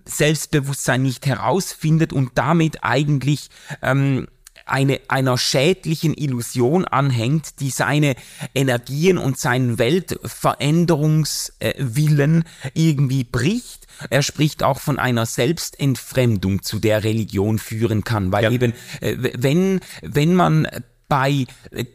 [0.04, 3.48] Selbstbewusstsein nicht herausfindet und damit eigentlich
[3.82, 4.26] ähm,
[4.66, 8.16] eine, einer schädlichen Illusion anhängt, die seine
[8.54, 12.44] Energien und seinen Weltveränderungswillen
[12.74, 13.86] irgendwie bricht.
[14.10, 18.50] Er spricht auch von einer Selbstentfremdung, zu der Religion führen kann, weil ja.
[18.50, 20.66] eben, äh, wenn, wenn man
[21.08, 21.46] bei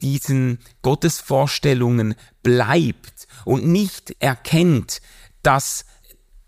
[0.04, 5.02] diesen Gottesvorstellungen bleibt und nicht erkennt,
[5.42, 5.86] dass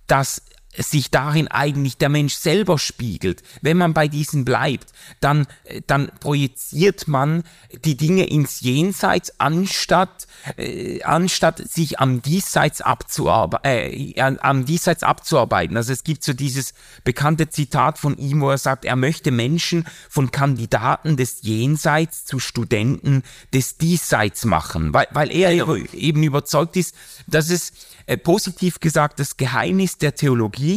[0.05, 0.43] das
[0.77, 3.41] sich darin eigentlich der Mensch selber spiegelt.
[3.61, 7.43] Wenn man bei diesen bleibt, dann, äh, dann projiziert man
[7.83, 10.27] die Dinge ins Jenseits, anstatt,
[10.57, 15.75] äh, anstatt sich am Diesseits, abzuarbe äh, am Diesseits abzuarbeiten.
[15.75, 19.85] Also es gibt so dieses bekannte Zitat von ihm, wo er sagt, er möchte Menschen
[20.09, 25.51] von Kandidaten des Jenseits zu Studenten des Diesseits machen, weil, weil er
[25.93, 26.95] eben überzeugt ist,
[27.27, 27.71] dass es
[28.05, 30.68] äh, positiv gesagt das Geheimnis der Theologie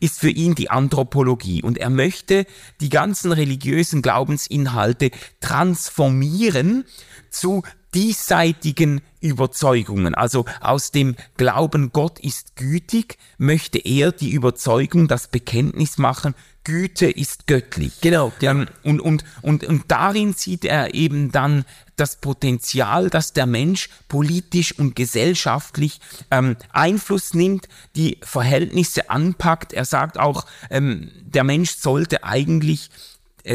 [0.00, 2.46] ist für ihn die Anthropologie und er möchte
[2.80, 6.84] die ganzen religiösen Glaubensinhalte transformieren
[7.30, 7.62] zu
[7.94, 10.14] diesseitigen Überzeugungen.
[10.14, 17.10] Also aus dem Glauben, Gott ist gütig, möchte er die Überzeugung, das Bekenntnis machen, Güte
[17.10, 18.00] ist göttlich.
[18.02, 18.30] Genau.
[18.40, 18.50] Ja.
[18.50, 21.64] Ähm, und, und, und, und darin sieht er eben dann
[22.00, 29.72] das Potenzial, dass der Mensch politisch und gesellschaftlich ähm, Einfluss nimmt, die Verhältnisse anpackt.
[29.72, 32.90] Er sagt auch, ähm, der Mensch sollte eigentlich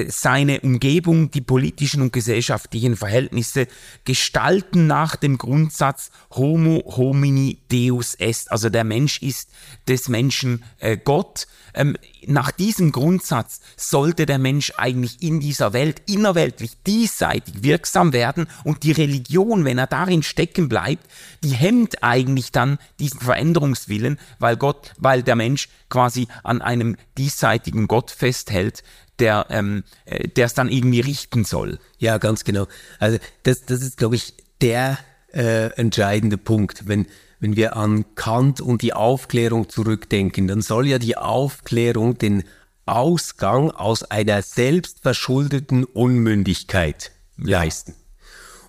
[0.08, 3.68] seine Umgebung, die politischen und gesellschaftlichen Verhältnisse
[4.06, 9.50] gestalten nach dem Grundsatz Homo homini Deus est, also der Mensch ist
[9.88, 11.48] des Menschen äh, Gott.
[11.76, 18.48] Ähm, nach diesem Grundsatz sollte der Mensch eigentlich in dieser Welt innerweltlich diesseitig wirksam werden
[18.64, 21.06] und die Religion, wenn er darin stecken bleibt,
[21.44, 27.88] die hemmt eigentlich dann diesen Veränderungswillen, weil Gott, weil der Mensch quasi an einem diesseitigen
[27.88, 28.84] Gott festhält,
[29.20, 31.80] der ähm, äh, der es dann irgendwie richten soll.
[31.98, 32.68] Ja, ganz genau.
[33.00, 34.98] Also das, das ist, glaube ich, der
[35.34, 36.88] äh, entscheidende Punkt.
[36.88, 37.08] Wenn,
[37.40, 42.44] wenn wir an Kant und die Aufklärung zurückdenken, dann soll ja die Aufklärung den
[42.86, 47.96] Ausgang aus einer selbstverschuldeten Unmündigkeit leisten.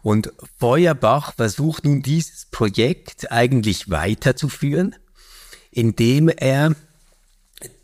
[0.02, 4.94] Und Feuerbach versucht nun dieses Projekt eigentlich weiterzuführen,
[5.70, 6.74] indem er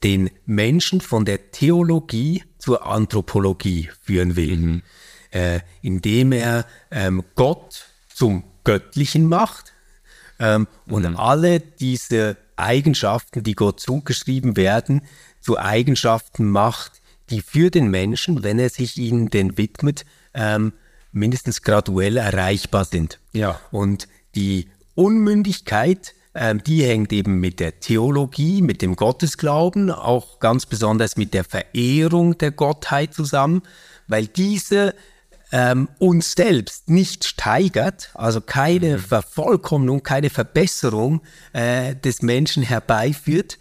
[0.03, 4.83] den Menschen von der Theologie zur Anthropologie führen will, mhm.
[5.31, 9.73] äh, indem er ähm, Gott zum Göttlichen macht
[10.39, 10.95] ähm, mhm.
[10.95, 15.03] und alle diese Eigenschaften, die Gott zugeschrieben werden,
[15.41, 20.73] zu Eigenschaften macht, die für den Menschen, wenn er sich ihnen denn widmet, ähm,
[21.13, 23.19] mindestens graduell erreichbar sind.
[23.33, 23.61] Ja.
[23.71, 30.67] Und die Unmündigkeit ähm, die hängt eben mit der Theologie, mit dem Gottesglauben, auch ganz
[30.67, 33.63] besonders mit der Verehrung der Gottheit zusammen,
[34.07, 34.95] weil diese
[35.53, 39.01] ähm, uns selbst nicht steigert, also keine mhm.
[39.01, 43.59] Vervollkommnung, keine Verbesserung äh, des Menschen herbeiführt,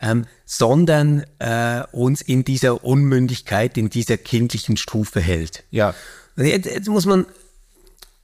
[0.00, 5.64] ähm, sondern äh, uns in dieser Unmündigkeit, in dieser kindlichen Stufe hält.
[5.70, 5.94] Ja.
[6.36, 7.26] Jetzt, jetzt muss man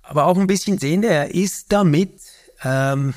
[0.02, 2.20] aber auch ein bisschen sehen, er ist damit
[2.62, 3.14] ähm,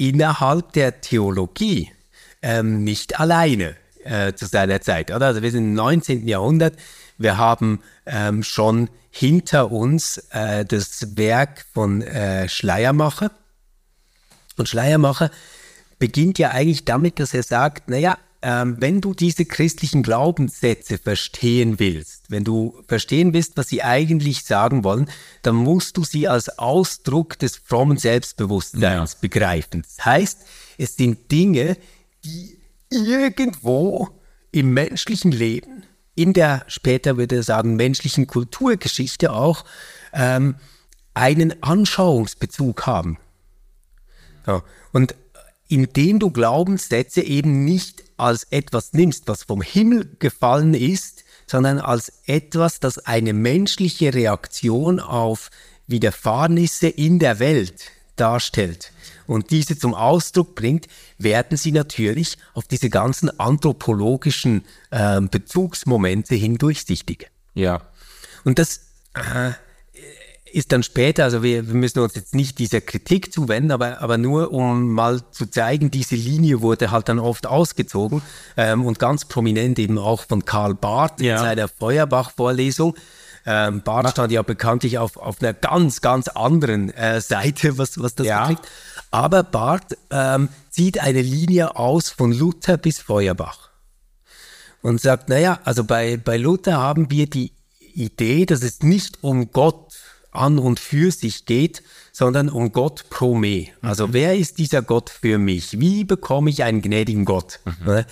[0.00, 1.92] innerhalb der Theologie
[2.40, 5.10] ähm, nicht alleine äh, zu seiner Zeit.
[5.10, 5.26] Oder?
[5.26, 6.26] Also wir sind im 19.
[6.26, 6.74] Jahrhundert,
[7.18, 13.30] wir haben ähm, schon hinter uns äh, das Werk von äh, Schleiermacher.
[14.56, 15.30] Und Schleiermacher
[15.98, 21.78] beginnt ja eigentlich damit, dass er sagt, naja, ähm, wenn du diese christlichen Glaubenssätze verstehen
[21.78, 25.10] willst, wenn du verstehen willst, was sie eigentlich sagen wollen,
[25.42, 29.18] dann musst du sie als Ausdruck des frommen Selbstbewusstseins ja.
[29.20, 29.82] begreifen.
[29.82, 30.38] Das heißt,
[30.78, 31.76] es sind Dinge,
[32.24, 34.08] die irgendwo
[34.52, 39.64] im menschlichen Leben, in der später würde er sagen menschlichen Kulturgeschichte auch,
[40.12, 40.56] ähm,
[41.14, 43.18] einen Anschauungsbezug haben.
[44.46, 44.62] Ja.
[44.92, 45.14] Und
[45.70, 52.12] indem du Glaubenssätze eben nicht als etwas nimmst, was vom Himmel gefallen ist, sondern als
[52.26, 55.50] etwas, das eine menschliche Reaktion auf
[55.86, 58.92] Widerfahrnisse in der Welt darstellt
[59.26, 67.30] und diese zum Ausdruck bringt, werden sie natürlich auf diese ganzen anthropologischen äh, Bezugsmomente hindurchsichtig.
[67.54, 67.82] Ja.
[68.44, 68.80] Und das
[69.14, 69.52] äh,
[70.52, 74.18] ist dann später, also wir, wir müssen uns jetzt nicht dieser Kritik zuwenden, aber, aber
[74.18, 78.22] nur um mal zu zeigen, diese Linie wurde halt dann oft ausgezogen
[78.56, 81.36] ähm, und ganz prominent eben auch von Karl Barth ja.
[81.36, 82.94] in seiner Feuerbach-Vorlesung.
[83.46, 88.14] Ähm, Barth stand ja bekanntlich auf, auf einer ganz, ganz anderen äh, Seite, was, was
[88.14, 88.46] das ja.
[88.46, 88.68] betrifft.
[89.10, 93.70] Aber Barth ähm, zieht eine Linie aus von Luther bis Feuerbach
[94.82, 97.52] und sagt, naja, also bei, bei Luther haben wir die
[97.94, 99.89] Idee, dass es nicht um Gott
[100.32, 103.66] an und für sich geht, sondern um Gott pro me.
[103.82, 104.12] Also mhm.
[104.12, 105.80] wer ist dieser Gott für mich?
[105.80, 107.60] Wie bekomme ich einen gnädigen Gott?
[107.64, 107.86] Mhm.
[107.86, 108.06] Ne?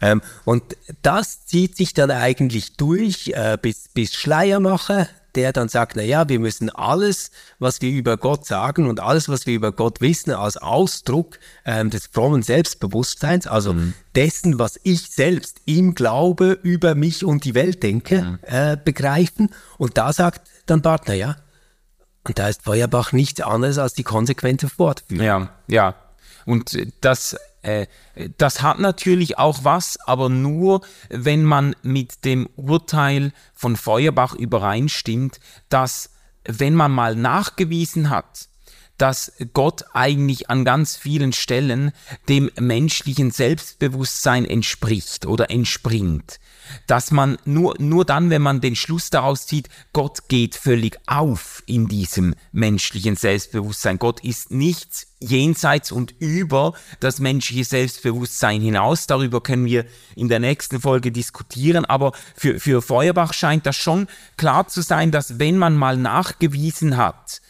[0.00, 0.08] Ja.
[0.12, 0.62] Ähm, und
[1.02, 6.28] das zieht sich dann eigentlich durch äh, bis, bis Schleiermacher, der dann sagt, na ja,
[6.28, 10.32] wir müssen alles, was wir über Gott sagen und alles, was wir über Gott wissen,
[10.32, 13.94] als Ausdruck ähm, des frommen Selbstbewusstseins, also mhm.
[14.14, 18.38] dessen, was ich selbst im Glaube über mich und die Welt denke, mhm.
[18.42, 19.50] äh, begreifen.
[19.78, 21.36] Und da sagt dann Bart, na ja,
[22.24, 25.24] und da ist Feuerbach nichts anderes als die konsequente Fortführung.
[25.24, 25.94] Ja, ja.
[26.44, 27.86] Und das, äh,
[28.38, 35.40] das hat natürlich auch was, aber nur, wenn man mit dem Urteil von Feuerbach übereinstimmt,
[35.68, 36.10] dass
[36.44, 38.48] wenn man mal nachgewiesen hat,
[39.02, 41.90] dass Gott eigentlich an ganz vielen Stellen
[42.28, 46.38] dem menschlichen Selbstbewusstsein entspricht oder entspringt,
[46.86, 51.64] dass man nur, nur dann, wenn man den Schluss daraus zieht, Gott geht völlig auf
[51.66, 53.98] in diesem menschlichen Selbstbewusstsein.
[53.98, 59.08] Gott ist nichts jenseits und über das menschliche Selbstbewusstsein hinaus.
[59.08, 59.84] Darüber können wir
[60.14, 61.84] in der nächsten Folge diskutieren.
[61.84, 66.96] Aber für, für Feuerbach scheint das schon klar zu sein, dass wenn man mal nachgewiesen
[66.96, 67.41] hat,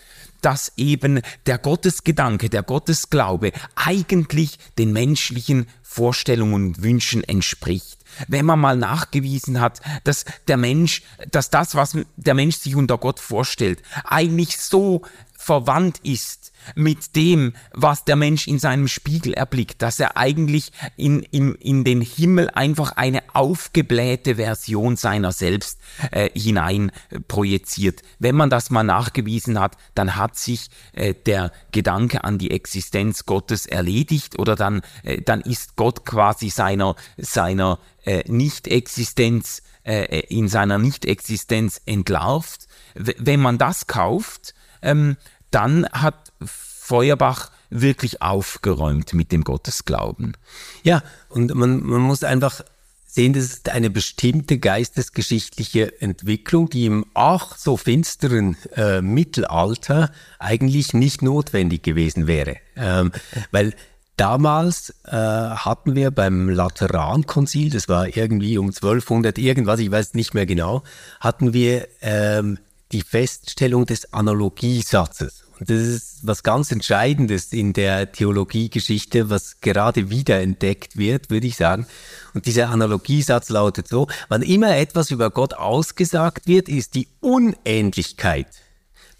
[0.42, 7.98] dass eben der Gottesgedanke, der Gottesglaube eigentlich den menschlichen Vorstellungen und Wünschen entspricht.
[8.28, 12.98] Wenn man mal nachgewiesen hat, dass der Mensch, dass das, was der Mensch sich unter
[12.98, 15.02] Gott vorstellt, eigentlich so
[15.42, 21.20] verwandt ist mit dem, was der Mensch in seinem Spiegel erblickt, dass er eigentlich in,
[21.24, 25.80] in, in den Himmel einfach eine aufgeblähte Version seiner selbst
[26.12, 28.02] äh, hinein äh, projiziert.
[28.20, 33.26] Wenn man das mal nachgewiesen hat, dann hat sich äh, der Gedanke an die Existenz
[33.26, 40.46] Gottes erledigt oder dann, äh, dann ist Gott quasi seiner, seiner äh, Nicht-Existenz, äh, in
[40.46, 42.68] seiner Nicht-Existenz entlarvt.
[42.94, 45.16] W wenn man das kauft, ähm,
[45.50, 50.36] dann hat Feuerbach wirklich aufgeräumt mit dem Gottesglauben.
[50.82, 52.62] Ja, und man, man muss einfach
[53.06, 60.94] sehen, das ist eine bestimmte geistesgeschichtliche Entwicklung, die im ach so finsteren äh, Mittelalter eigentlich
[60.94, 62.56] nicht notwendig gewesen wäre.
[62.74, 63.12] Ähm,
[63.50, 63.74] weil
[64.16, 70.32] damals äh, hatten wir beim Laterankonzil, das war irgendwie um 1200 irgendwas, ich weiß nicht
[70.32, 70.82] mehr genau,
[71.20, 72.58] hatten wir ähm,
[72.92, 75.44] die Feststellung des Analogiesatzes.
[75.58, 81.56] Und das ist was ganz Entscheidendes in der Theologiegeschichte, was gerade wiederentdeckt wird, würde ich
[81.56, 81.86] sagen.
[82.34, 88.48] Und dieser Analogiesatz lautet so, wann immer etwas über Gott ausgesagt wird, ist die Unähnlichkeit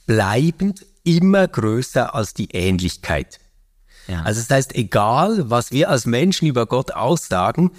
[0.06, 3.38] bleibend immer größer als die Ähnlichkeit.
[4.08, 4.22] Ja.
[4.22, 7.70] Also das heißt, egal, was wir als Menschen über Gott aussagen,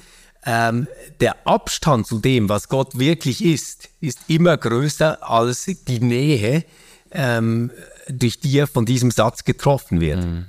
[0.46, 0.88] ähm,
[1.20, 6.66] der Abstand zu dem, was Gott wirklich ist, ist immer größer als die Nähe,
[7.12, 7.72] ähm,
[8.10, 10.24] durch die er von diesem Satz getroffen wird.
[10.24, 10.46] Mhm.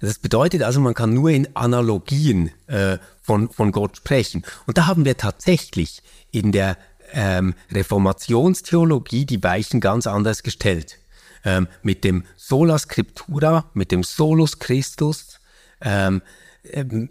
[0.00, 4.44] Das bedeutet also, man kann nur in Analogien äh, von, von Gott sprechen.
[4.66, 6.78] Und da haben wir tatsächlich in der
[7.12, 11.00] ähm, Reformationstheologie die Weichen ganz anders gestellt.
[11.44, 15.40] ähm, mit dem Sola Scriptura, mit dem Solus Christus,
[15.80, 16.22] ähm,
[16.64, 17.10] ähm,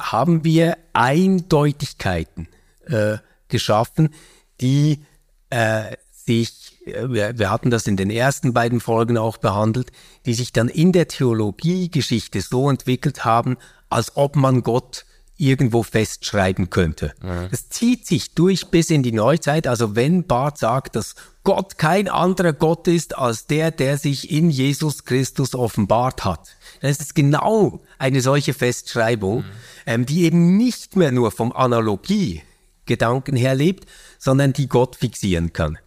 [0.00, 2.48] haben wir Eindeutigkeiten
[2.86, 4.14] äh, geschaffen,
[4.60, 5.04] die
[5.50, 9.92] äh, sich, äh, wir, wir hatten das in den ersten beiden Folgen auch behandelt,
[10.26, 13.56] die sich dann in der Theologiegeschichte so entwickelt haben,
[13.88, 15.04] als ob man Gott
[15.40, 17.14] irgendwo festschreiben könnte.
[17.22, 17.48] Mhm.
[17.50, 19.66] Das zieht sich durch bis in die Neuzeit.
[19.66, 24.50] Also wenn Barth sagt, dass Gott kein anderer Gott ist als der, der sich in
[24.50, 29.44] Jesus Christus offenbart hat, dann ist es genau eine solche Festschreibung, mhm.
[29.86, 33.86] ähm, die eben nicht mehr nur vom Analogie-Gedanken her lebt,
[34.18, 35.78] sondern die Gott fixieren kann.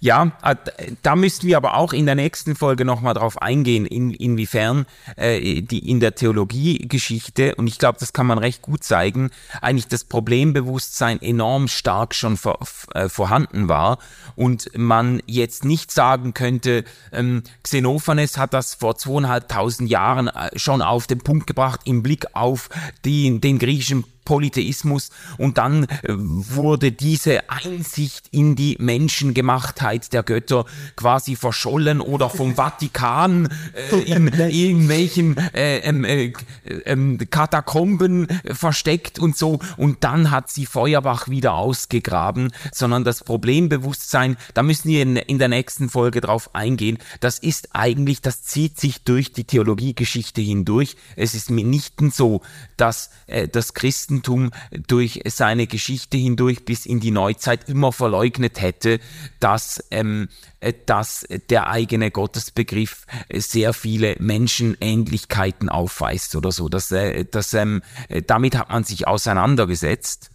[0.00, 0.54] Ja, äh,
[1.02, 4.86] da müssten wir aber auch in der nächsten Folge nochmal drauf eingehen, in, inwiefern
[5.16, 9.30] äh, die in der Theologiegeschichte, und ich glaube, das kann man recht gut zeigen,
[9.60, 12.60] eigentlich das Problembewusstsein enorm stark schon vor,
[12.94, 13.98] äh, vorhanden war.
[14.36, 20.80] Und man jetzt nicht sagen könnte, ähm, Xenophanes hat das vor zweieinhalbtausend Jahren äh, schon
[20.80, 22.68] auf den Punkt gebracht im Blick auf
[23.04, 25.08] die, den griechischen Polytheismus
[25.38, 30.66] und dann äh, wurde diese Einsicht in die Menschengemachtheit der Götter
[30.96, 33.48] quasi verschollen oder vom Vatikan
[33.90, 36.34] äh, in irgendwelchen äh, ähm, äh,
[36.66, 44.36] äh, Katakomben versteckt und so und dann hat sie Feuerbach wieder ausgegraben, sondern das Problembewusstsein,
[44.52, 48.78] da müssen wir in, in der nächsten Folge drauf eingehen, das ist eigentlich, das zieht
[48.78, 50.96] sich durch die Theologiegeschichte hindurch.
[51.16, 52.42] Es ist mitnichten so,
[52.76, 54.50] dass äh, das Christen Christentum
[54.86, 59.00] durch seine Geschichte hindurch bis in die Neuzeit immer verleugnet hätte,
[59.40, 60.28] dass, ähm,
[60.60, 66.68] äh, dass der eigene Gottesbegriff sehr viele Menschenähnlichkeiten aufweist oder so.
[66.68, 67.82] Das, äh, das, ähm,
[68.26, 70.30] damit hat man sich auseinandergesetzt.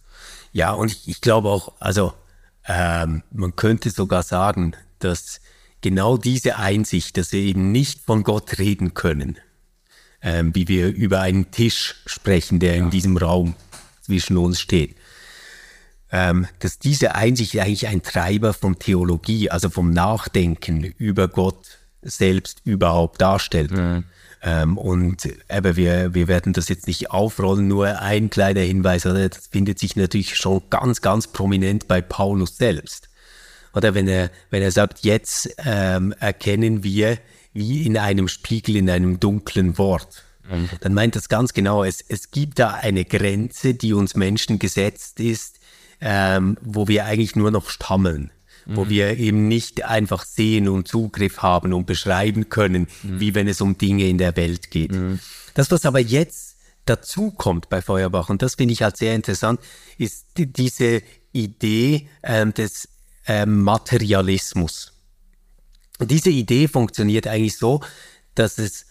[0.52, 2.14] Ja, und ich, ich glaube auch, also
[2.66, 5.40] ähm, man könnte sogar sagen, dass
[5.80, 9.38] genau diese Einsicht, dass wir eben nicht von Gott reden können,
[10.22, 12.82] ähm, wie wir über einen Tisch sprechen, der ja.
[12.82, 13.54] in diesem Raum
[14.04, 14.96] zwischen uns steht.
[16.12, 22.60] Ähm, dass diese Einsicht eigentlich ein Treiber von Theologie, also vom Nachdenken über Gott selbst
[22.64, 23.72] überhaupt darstellt.
[23.72, 24.04] Mhm.
[24.42, 29.28] Ähm, und aber wir, wir werden das jetzt nicht aufrollen, nur ein kleiner Hinweis, oder?
[29.28, 33.08] das findet sich natürlich schon ganz, ganz prominent bei Paulus selbst.
[33.72, 37.18] Oder wenn er, wenn er sagt, jetzt ähm, erkennen wir
[37.54, 40.23] wie in einem Spiegel, in einem dunklen Wort.
[40.50, 40.68] Mhm.
[40.80, 45.20] Dann meint das ganz genau, es, es gibt da eine Grenze, die uns Menschen gesetzt
[45.20, 45.58] ist,
[46.00, 48.30] ähm, wo wir eigentlich nur noch stammeln.
[48.66, 48.76] Mhm.
[48.76, 53.20] Wo wir eben nicht einfach sehen und Zugriff haben und beschreiben können, mhm.
[53.20, 54.92] wie wenn es um Dinge in der Welt geht.
[54.92, 55.20] Mhm.
[55.54, 59.60] Das, was aber jetzt dazu kommt bei Feuerbach, und das finde ich halt sehr interessant,
[59.98, 62.88] ist die, diese Idee ähm, des
[63.26, 64.92] ähm, Materialismus.
[65.98, 67.80] Und diese Idee funktioniert eigentlich so,
[68.34, 68.86] dass es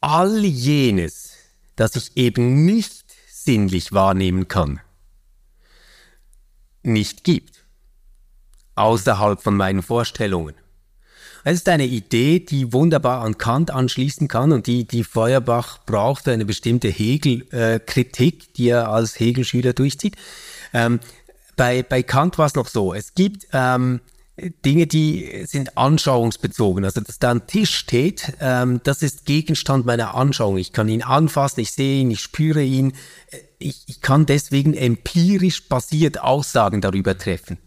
[0.00, 1.32] all jenes,
[1.76, 4.80] das ich eben nicht sinnlich wahrnehmen kann,
[6.82, 7.64] nicht gibt,
[8.74, 10.54] außerhalb von meinen Vorstellungen.
[11.44, 16.24] Es ist eine Idee, die wunderbar an Kant anschließen kann und die, die Feuerbach braucht
[16.24, 20.16] für eine bestimmte Hegel-Kritik, äh, die er als Hegel-Schüler durchzieht.
[20.74, 21.00] Ähm,
[21.56, 24.00] bei, bei Kant war es noch so, es gibt ähm,
[24.64, 26.84] Dinge, die sind anschauungsbezogen.
[26.84, 30.58] Also, dass da ein Tisch steht, ähm, das ist Gegenstand meiner Anschauung.
[30.58, 32.92] Ich kann ihn anfassen, ich sehe ihn, ich spüre ihn.
[33.58, 37.58] Ich, ich kann deswegen empirisch basiert Aussagen darüber treffen.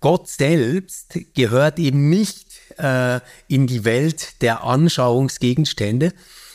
[0.00, 6.12] Gott selbst gehört eben nicht äh, in die Welt der Anschauungsgegenstände,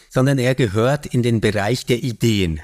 [0.09, 2.59] sondern er gehört in den Bereich der Ideen.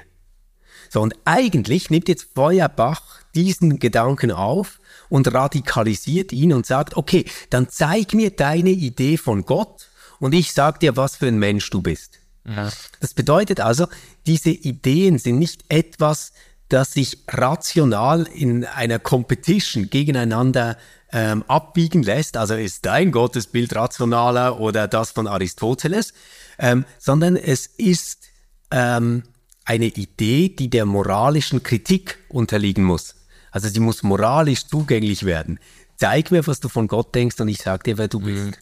[0.90, 4.78] So, und eigentlich nimmt jetzt Feuerbach diesen Gedanken auf
[5.08, 9.88] und radikalisiert ihn und sagt, okay, dann zeig mir deine Idee von Gott
[10.18, 12.18] und ich sag dir, was für ein Mensch du bist.
[12.46, 12.70] Ja.
[13.00, 13.86] Das bedeutet also,
[14.26, 16.32] diese Ideen sind nicht etwas,
[16.68, 20.76] das sich rational in einer Competition gegeneinander
[21.12, 26.12] ähm, abbiegen lässt, also ist dein Gottesbild rationaler oder das von Aristoteles,
[26.58, 28.24] ähm, sondern es ist
[28.70, 29.22] ähm,
[29.64, 33.14] eine Idee, die der moralischen Kritik unterliegen muss.
[33.56, 35.58] Also sie muss moralisch zugänglich werden.
[35.96, 38.44] Zeig mir, was du von Gott denkst und ich sag dir, wer du bist.
[38.44, 38.54] Mhm.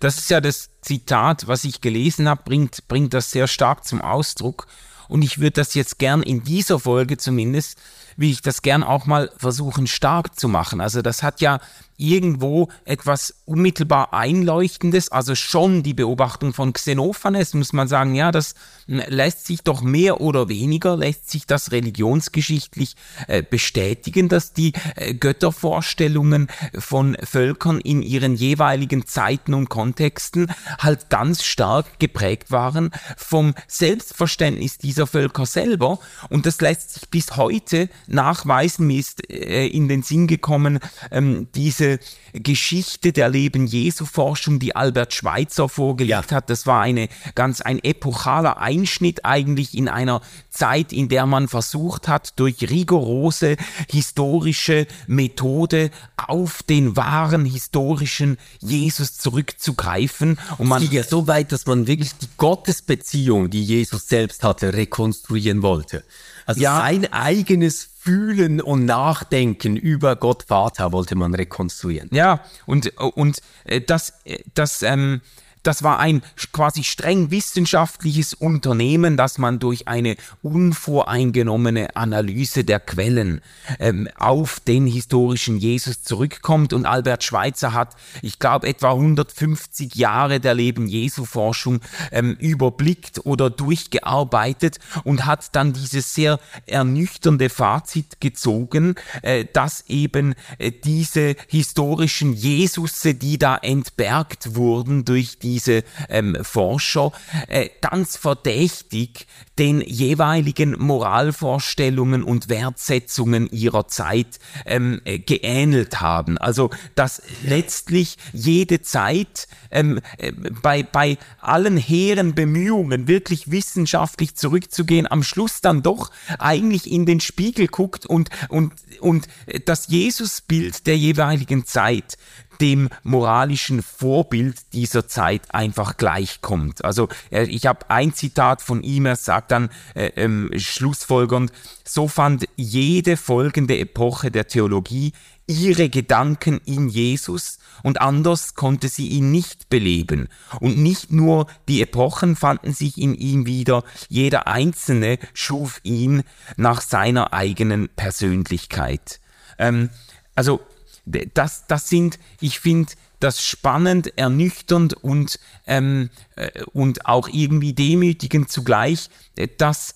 [0.00, 4.00] Das ist ja das Zitat, was ich gelesen habe, bringt, bringt das sehr stark zum
[4.00, 4.66] Ausdruck.
[5.06, 7.78] Und ich würde das jetzt gern in dieser Folge zumindest,
[8.16, 10.80] will ich das gern auch mal versuchen stark zu machen.
[10.80, 11.60] Also das hat ja
[12.02, 18.54] irgendwo etwas unmittelbar Einleuchtendes, also schon die Beobachtung von Xenophanes, muss man sagen, ja, das
[18.86, 22.96] hm, lässt sich doch mehr oder weniger, lässt sich das religionsgeschichtlich
[23.28, 31.08] äh, bestätigen, dass die äh, Göttervorstellungen von Völkern in ihren jeweiligen Zeiten und Kontexten halt
[31.08, 36.00] ganz stark geprägt waren vom Selbstverständnis dieser Völker selber.
[36.30, 40.80] Und das lässt sich bis heute nachweisen, mir ist äh, in den Sinn gekommen,
[41.12, 41.91] ähm, diese
[42.32, 46.36] Geschichte der Leben Jesu Forschung, die Albert Schweitzer vorgelegt ja.
[46.36, 50.20] hat, das war eine ganz ein epochaler Einschnitt eigentlich in einer
[50.50, 53.56] Zeit, in der man versucht hat, durch rigorose
[53.90, 60.38] historische Methode auf den wahren historischen Jesus zurückzugreifen.
[60.58, 64.74] Und man ging ja so weit, dass man wirklich die Gottesbeziehung, die Jesus selbst hatte,
[64.74, 66.04] rekonstruieren wollte.
[66.46, 66.78] Also ja.
[66.78, 72.08] sein eigenes Fühlen und Nachdenken über Gott Vater wollte man rekonstruieren.
[72.12, 75.20] Ja, und, und äh, das, äh, das ähm,
[75.62, 83.40] das war ein quasi streng wissenschaftliches Unternehmen, das man durch eine unvoreingenommene Analyse der Quellen
[83.78, 86.72] ähm, auf den historischen Jesus zurückkommt.
[86.72, 93.24] Und Albert Schweitzer hat, ich glaube, etwa 150 Jahre der Leben Jesu Forschung ähm, überblickt
[93.24, 101.36] oder durchgearbeitet und hat dann dieses sehr ernüchternde Fazit gezogen, äh, dass eben äh, diese
[101.48, 107.12] historischen Jesusse, die da entbergt wurden durch die diese ähm, Forscher
[107.48, 109.26] äh, ganz verdächtig
[109.58, 116.38] den jeweiligen Moralvorstellungen und Wertsetzungen ihrer Zeit ähm, äh, geähnelt haben.
[116.38, 120.32] Also dass letztlich jede Zeit ähm, äh,
[120.62, 127.20] bei, bei allen hehren Bemühungen wirklich wissenschaftlich zurückzugehen, am Schluss dann doch eigentlich in den
[127.20, 129.28] Spiegel guckt und, und, und
[129.66, 132.16] das Jesusbild der jeweiligen Zeit
[132.62, 136.84] dem moralischen Vorbild dieser Zeit einfach gleichkommt.
[136.84, 141.50] Also äh, ich habe ein Zitat von ihm, er sagt dann äh, ähm, schlussfolgernd,
[141.84, 145.12] so fand jede folgende Epoche der Theologie
[145.48, 150.28] ihre Gedanken in Jesus und anders konnte sie ihn nicht beleben.
[150.60, 156.22] Und nicht nur die Epochen fanden sich in ihm wieder, jeder einzelne schuf ihn
[156.56, 159.18] nach seiner eigenen Persönlichkeit.
[159.58, 159.90] Ähm,
[160.36, 160.60] also
[161.04, 168.50] das, das sind, ich finde, das spannend, ernüchternd und, ähm, äh, und auch irgendwie demütigend
[168.50, 169.94] zugleich, äh, dass,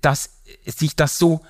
[0.00, 0.30] dass
[0.64, 1.42] sich das so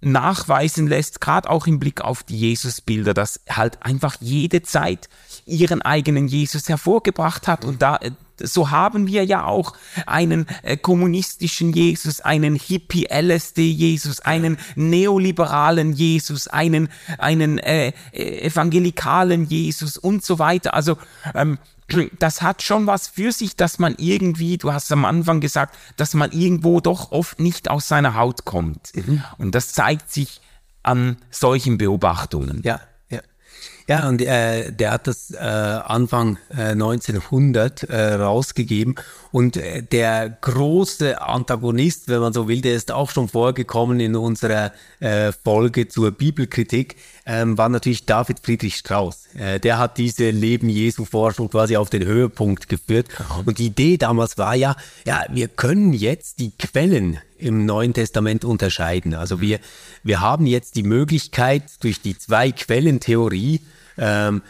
[0.00, 5.08] nachweisen lässt, gerade auch im Blick auf die Jesusbilder, dass halt einfach jede Zeit
[5.46, 8.10] ihren eigenen Jesus hervorgebracht hat und da äh,
[8.42, 9.74] so haben wir ja auch
[10.06, 16.88] einen äh, kommunistischen Jesus, einen Hippie-LSD-Jesus, einen neoliberalen Jesus, einen,
[17.18, 20.74] einen äh, evangelikalen Jesus und so weiter.
[20.74, 20.96] Also
[21.34, 21.58] ähm,
[22.18, 26.14] das hat schon was für sich, dass man irgendwie, du hast am Anfang gesagt, dass
[26.14, 28.92] man irgendwo doch oft nicht aus seiner Haut kommt.
[28.94, 29.22] Mhm.
[29.38, 30.40] Und das zeigt sich
[30.82, 32.62] an solchen Beobachtungen.
[32.64, 32.80] Ja,
[33.92, 38.94] ja, und äh, der hat das äh, Anfang äh, 1900 äh, rausgegeben.
[39.32, 44.16] Und äh, der große Antagonist, wenn man so will, der ist auch schon vorgekommen in
[44.16, 49.26] unserer äh, Folge zur Bibelkritik, ähm, war natürlich David Friedrich Strauss.
[49.34, 53.08] Äh, der hat diese Leben Jesu Forschung quasi auf den Höhepunkt geführt.
[53.44, 54.74] Und die Idee damals war ja,
[55.04, 59.12] ja, wir können jetzt die Quellen im Neuen Testament unterscheiden.
[59.12, 59.60] Also wir,
[60.02, 63.60] wir haben jetzt die Möglichkeit, durch die Zwei-Quellen-Theorie
[63.98, 64.42] ähm,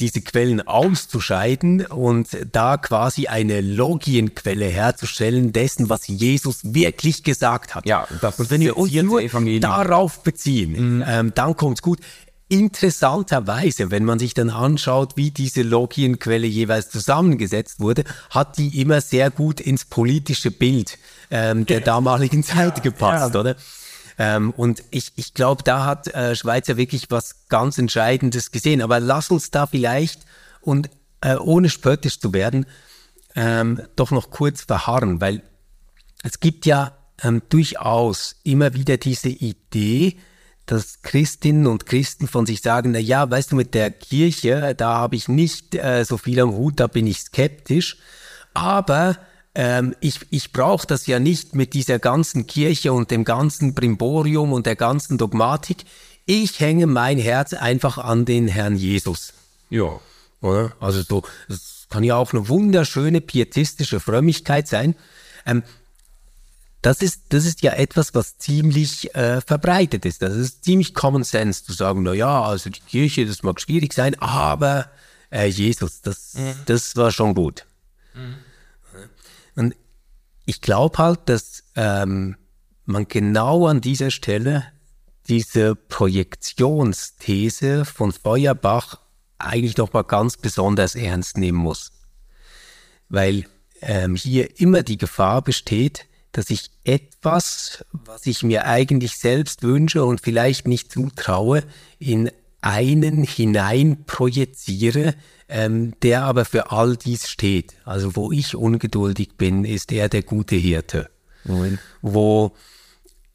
[0.00, 7.86] diese Quellen auszuscheiden und da quasi eine Logienquelle herzustellen dessen, was Jesus wirklich gesagt hat.
[7.86, 9.60] Ja, das und wenn wir uns nur Evangelium.
[9.60, 11.04] darauf beziehen, mhm.
[11.06, 12.00] ähm, dann kommt's gut.
[12.48, 19.00] Interessanterweise, wenn man sich dann anschaut, wie diese Logienquelle jeweils zusammengesetzt wurde, hat die immer
[19.00, 20.98] sehr gut ins politische Bild
[21.30, 23.40] ähm, der damaligen Zeit gepasst, ja.
[23.40, 23.56] oder?
[24.18, 28.82] Ähm, und ich, ich glaube, da hat äh, Schweizer wirklich was ganz Entscheidendes gesehen.
[28.82, 30.22] Aber lass uns da vielleicht,
[30.60, 30.90] und
[31.20, 32.66] äh, ohne spöttisch zu werden,
[33.34, 35.42] ähm, doch noch kurz verharren, weil
[36.22, 40.16] es gibt ja ähm, durchaus immer wieder diese Idee,
[40.66, 44.94] dass Christinnen und Christen von sich sagen, na ja, weißt du, mit der Kirche, da
[44.94, 47.98] habe ich nicht äh, so viel am Hut, da bin ich skeptisch,
[48.54, 49.18] aber
[49.54, 54.52] ähm, ich, ich brauche das ja nicht mit dieser ganzen Kirche und dem ganzen Brimborium
[54.52, 55.84] und der ganzen Dogmatik.
[56.26, 59.32] Ich hänge mein Herz einfach an den Herrn Jesus.
[59.70, 60.00] Ja.
[60.40, 60.72] Oder?
[60.80, 64.96] Also so, das kann ja auch eine wunderschöne pietistische Frömmigkeit sein.
[65.46, 65.62] Ähm,
[66.82, 70.20] das ist, das ist ja etwas, was ziemlich äh, verbreitet ist.
[70.20, 73.94] Das ist ziemlich Common Sense zu sagen, na ja, also die Kirche, das mag schwierig
[73.94, 74.90] sein, aber
[75.30, 76.54] äh, Jesus, das, mhm.
[76.66, 77.64] das war schon gut.
[78.14, 78.34] Mhm.
[79.56, 79.74] Und
[80.46, 82.36] ich glaube halt, dass ähm,
[82.84, 84.64] man genau an dieser Stelle
[85.28, 89.00] diese Projektionsthese von Feuerbach
[89.38, 91.92] eigentlich noch mal ganz besonders ernst nehmen muss.
[93.08, 93.46] Weil
[93.80, 100.04] ähm, hier immer die Gefahr besteht, dass ich etwas, was ich mir eigentlich selbst wünsche
[100.04, 101.62] und vielleicht nicht zutraue,
[101.98, 102.30] in
[102.64, 105.14] einen hinein projiziere,
[105.48, 107.74] ähm, der aber für all dies steht.
[107.84, 111.10] Also wo ich ungeduldig bin, ist er der gute Hirte.
[111.44, 111.78] Mhm.
[112.00, 112.52] Wo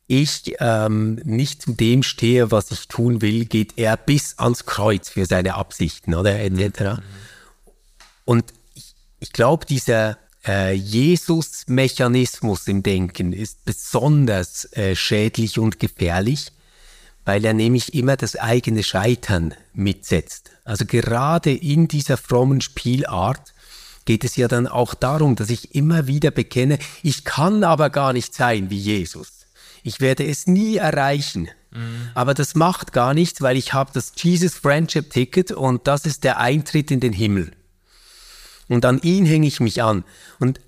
[0.07, 5.09] ich ähm, nicht zu dem stehe, was ich tun will, geht er bis ans Kreuz
[5.09, 6.79] für seine Absichten, oder etc.
[6.79, 6.99] Mhm.
[8.25, 10.17] Und ich, ich glaube, dieser
[10.47, 16.51] äh, Jesus-Mechanismus im Denken ist besonders äh, schädlich und gefährlich,
[17.25, 20.51] weil er nämlich immer das eigene Scheitern mitsetzt.
[20.63, 23.53] Also gerade in dieser frommen Spielart
[24.05, 28.13] geht es ja dann auch darum, dass ich immer wieder bekenne, ich kann aber gar
[28.13, 29.45] nicht sein wie Jesus.
[29.83, 31.49] Ich werde es nie erreichen.
[31.71, 32.09] Mhm.
[32.15, 36.23] Aber das macht gar nichts, weil ich habe das Jesus Friendship Ticket und das ist
[36.23, 37.51] der Eintritt in den Himmel.
[38.67, 40.03] Und an ihn hänge ich mich an.
[40.39, 40.59] Und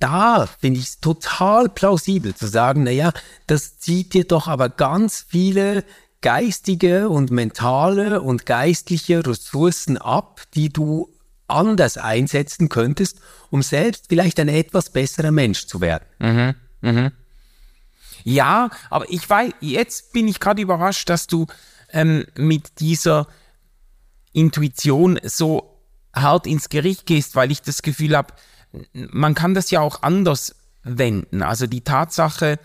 [0.00, 3.12] da finde ich es total plausibel zu sagen, naja,
[3.46, 5.84] das zieht dir doch aber ganz viele
[6.20, 11.08] geistige und mentale und geistliche Ressourcen ab, die du
[11.46, 13.20] anders einsetzen könntest,
[13.50, 16.04] um selbst vielleicht ein etwas besserer Mensch zu werden.
[16.18, 17.12] Mhm, mhm.
[18.24, 21.46] Ja, aber ich weiß, jetzt bin ich gerade überrascht, dass du
[21.92, 23.26] ähm, mit dieser
[24.32, 25.78] Intuition so
[26.14, 28.34] hart ins Gericht gehst, weil ich das Gefühl habe,
[28.92, 31.42] man kann das ja auch anders wenden.
[31.42, 32.58] Also die Tatsache,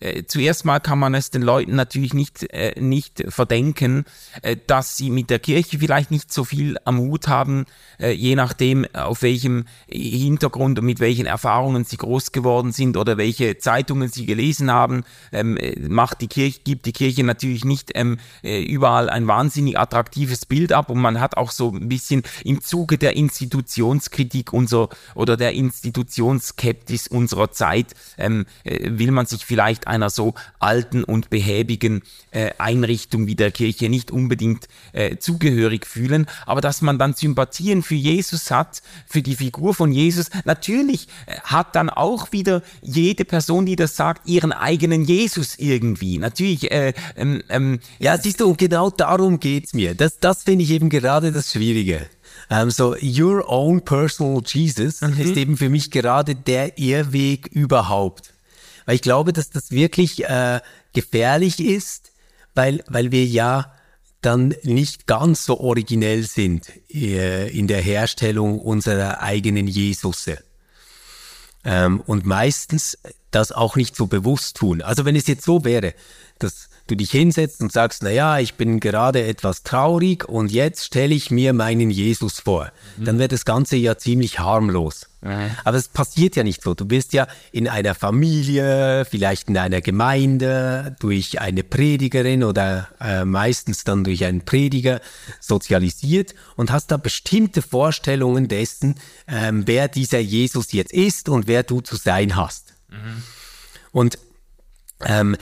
[0.00, 4.04] äh, zuerst mal kann man es den Leuten natürlich nicht, äh, nicht verdenken,
[4.42, 7.66] äh, dass sie mit der Kirche vielleicht nicht so viel am Hut haben,
[7.98, 13.18] äh, je nachdem, auf welchem Hintergrund und mit welchen Erfahrungen sie groß geworden sind oder
[13.18, 17.90] welche Zeitungen sie gelesen haben, ähm, äh, macht die Kirche, gibt die Kirche natürlich nicht
[17.94, 22.22] ähm, äh, überall ein wahnsinnig attraktives Bild ab und man hat auch so ein bisschen
[22.42, 29.86] im Zuge der Institutionskritik unser oder der Institutionsskeptis unserer Zeit ähm, will man sich vielleicht
[29.90, 36.26] einer so alten und behäbigen äh, Einrichtung wie der Kirche nicht unbedingt äh, zugehörig fühlen,
[36.46, 40.30] aber dass man dann Sympathien für Jesus hat, für die Figur von Jesus.
[40.44, 46.18] Natürlich äh, hat dann auch wieder jede Person, die das sagt, ihren eigenen Jesus irgendwie.
[46.18, 46.70] Natürlich.
[46.70, 49.94] Äh, ähm, ähm, ja, siehst du, genau darum geht's mir.
[49.94, 52.06] Das, das finde ich eben gerade das Schwierige.
[52.48, 55.20] Um, so, your own personal Jesus mhm.
[55.20, 58.32] ist eben für mich gerade der Irrweg überhaupt.
[58.86, 60.60] Weil ich glaube, dass das wirklich äh,
[60.92, 62.12] gefährlich ist,
[62.54, 63.72] weil, weil wir ja
[64.20, 70.38] dann nicht ganz so originell sind äh, in der Herstellung unserer eigenen Jesusse.
[71.64, 72.98] Ähm, und meistens
[73.30, 74.82] das auch nicht so bewusst tun.
[74.82, 75.94] Also wenn es jetzt so wäre,
[76.38, 80.84] dass du dich hinsetzt und sagst, na ja, ich bin gerade etwas traurig und jetzt
[80.84, 83.04] stelle ich mir meinen Jesus vor, mhm.
[83.04, 85.06] dann wäre das Ganze ja ziemlich harmlos.
[85.22, 85.50] Mhm.
[85.64, 86.74] Aber es passiert ja nicht so.
[86.74, 93.24] Du bist ja in einer Familie, vielleicht in einer Gemeinde, durch eine Predigerin oder äh,
[93.24, 95.00] meistens dann durch einen Prediger
[95.40, 98.96] sozialisiert und hast da bestimmte Vorstellungen dessen,
[99.28, 102.74] ähm, wer dieser Jesus jetzt ist und wer du zu sein hast.
[102.88, 103.22] Mhm.
[103.92, 104.18] Und
[105.04, 105.36] ähm,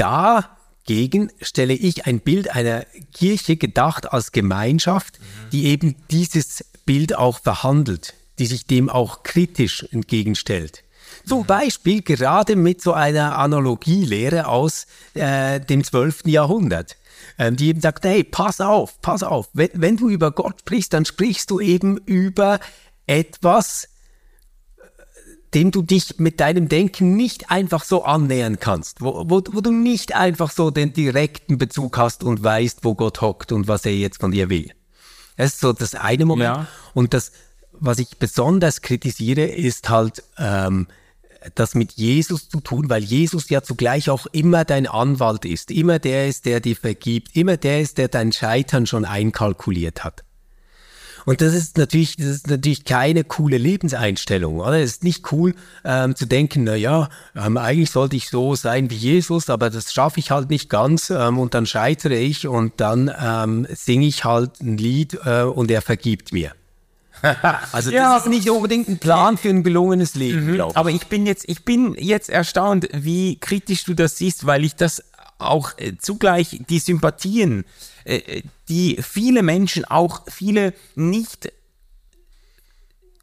[0.00, 5.50] dagegen stelle ich ein Bild einer Kirche gedacht als Gemeinschaft, mhm.
[5.50, 10.82] die eben dieses Bild auch verhandelt, die sich dem auch kritisch entgegenstellt.
[11.26, 11.46] Zum mhm.
[11.46, 16.26] Beispiel gerade mit so einer Analogielehre aus äh, dem 12.
[16.26, 16.96] Jahrhundert,
[17.36, 20.94] äh, die eben sagt, hey, pass auf, pass auf, wenn, wenn du über Gott sprichst,
[20.94, 22.58] dann sprichst du eben über
[23.06, 23.88] etwas,
[25.54, 29.72] dem du dich mit deinem Denken nicht einfach so annähern kannst, wo, wo, wo du
[29.72, 33.96] nicht einfach so den direkten Bezug hast und weißt, wo Gott hockt und was er
[33.96, 34.70] jetzt von dir will.
[35.36, 36.56] Das ist so das eine Moment.
[36.56, 36.66] Ja.
[36.94, 37.32] Und das,
[37.72, 40.86] was ich besonders kritisiere, ist halt ähm,
[41.54, 45.98] das mit Jesus zu tun, weil Jesus ja zugleich auch immer dein Anwalt ist, immer
[45.98, 50.22] der ist, der dir vergibt, immer der ist, der dein Scheitern schon einkalkuliert hat.
[51.30, 54.80] Und das ist natürlich, das ist natürlich keine coole Lebenseinstellung, oder?
[54.80, 55.54] Es ist nicht cool
[55.84, 59.92] ähm, zu denken, na ja, ähm, eigentlich sollte ich so sein wie Jesus, aber das
[59.92, 64.24] schaffe ich halt nicht ganz ähm, und dann scheitere ich und dann ähm, singe ich
[64.24, 66.50] halt ein Lied äh, und er vergibt mir.
[67.72, 68.14] Also Ja.
[68.14, 70.76] das ist nicht unbedingt ein Plan für ein gelungenes Leben, glaube ich.
[70.76, 74.74] Aber ich bin jetzt, ich bin jetzt erstaunt, wie kritisch du das siehst, weil ich
[74.74, 75.04] das
[75.40, 77.64] auch äh, zugleich die Sympathien,
[78.04, 81.52] äh, die viele Menschen, auch viele nicht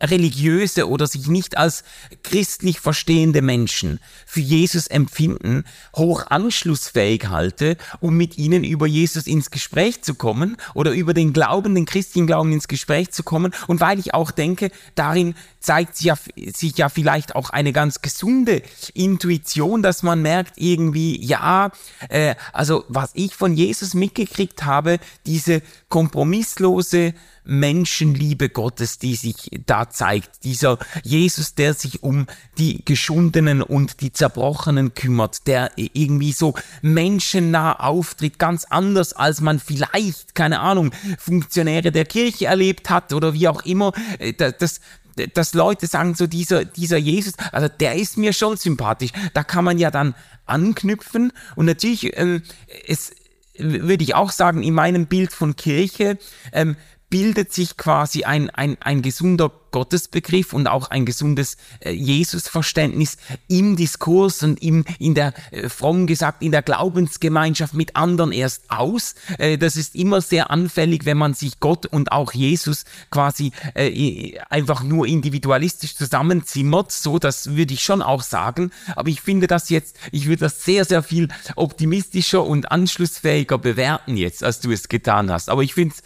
[0.01, 1.83] religiöse oder sich nicht als
[2.23, 5.63] christlich verstehende Menschen für Jesus empfinden,
[5.95, 11.33] hoch anschlussfähig halte, um mit ihnen über Jesus ins Gespräch zu kommen oder über den
[11.33, 13.53] Glauben, den christlichen Glauben ins Gespräch zu kommen.
[13.67, 16.15] Und weil ich auch denke, darin zeigt sich ja,
[16.53, 18.61] sich ja vielleicht auch eine ganz gesunde
[18.93, 21.71] Intuition, dass man merkt irgendwie, ja,
[22.09, 27.13] äh, also was ich von Jesus mitgekriegt habe, diese kompromisslose
[27.47, 30.43] Menschenliebe Gottes, die sich da zeigt.
[30.43, 32.27] Dieser Jesus, der sich um
[32.57, 39.59] die Geschundenen und die Zerbrochenen kümmert, der irgendwie so menschennah auftritt, ganz anders als man
[39.59, 43.93] vielleicht, keine Ahnung, Funktionäre der Kirche erlebt hat oder wie auch immer.
[44.19, 44.81] Äh, da- Das,
[45.33, 49.11] dass Leute sagen, so dieser, dieser Jesus, also der ist mir schon sympathisch.
[49.33, 50.13] Da kann man ja dann
[50.45, 52.43] anknüpfen und natürlich, ähm,
[52.87, 53.11] es
[53.57, 56.19] würde ich auch sagen, in meinem Bild von Kirche
[56.53, 56.75] ähm,
[57.09, 63.75] bildet sich quasi ein, ein, ein gesunder Gottesbegriff und auch ein gesundes äh, Jesusverständnis im
[63.75, 69.15] Diskurs und im, in der, äh, fromm gesagt, in der Glaubensgemeinschaft mit anderen erst aus.
[69.37, 74.37] Äh, das ist immer sehr anfällig, wenn man sich Gott und auch Jesus quasi äh,
[74.49, 76.91] einfach nur individualistisch zusammenzimmert.
[76.91, 78.71] So, das würde ich schon auch sagen.
[78.95, 84.17] Aber ich finde das jetzt, ich würde das sehr, sehr viel optimistischer und anschlussfähiger bewerten
[84.17, 85.49] jetzt, als du es getan hast.
[85.49, 86.03] Aber ich finde es,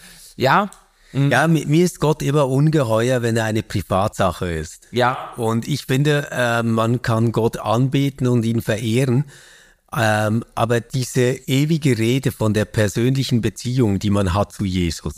[1.13, 4.87] ja, Ja, mi- mir ist Gott immer ungeheuer, wenn er eine Privatsache ist.
[4.91, 9.25] ja, Und ich finde, äh, man kann Gott anbeten und ihn verehren,
[9.95, 15.13] ähm, aber diese ewige Rede von der persönlichen Beziehung, die man hat zu Jesus,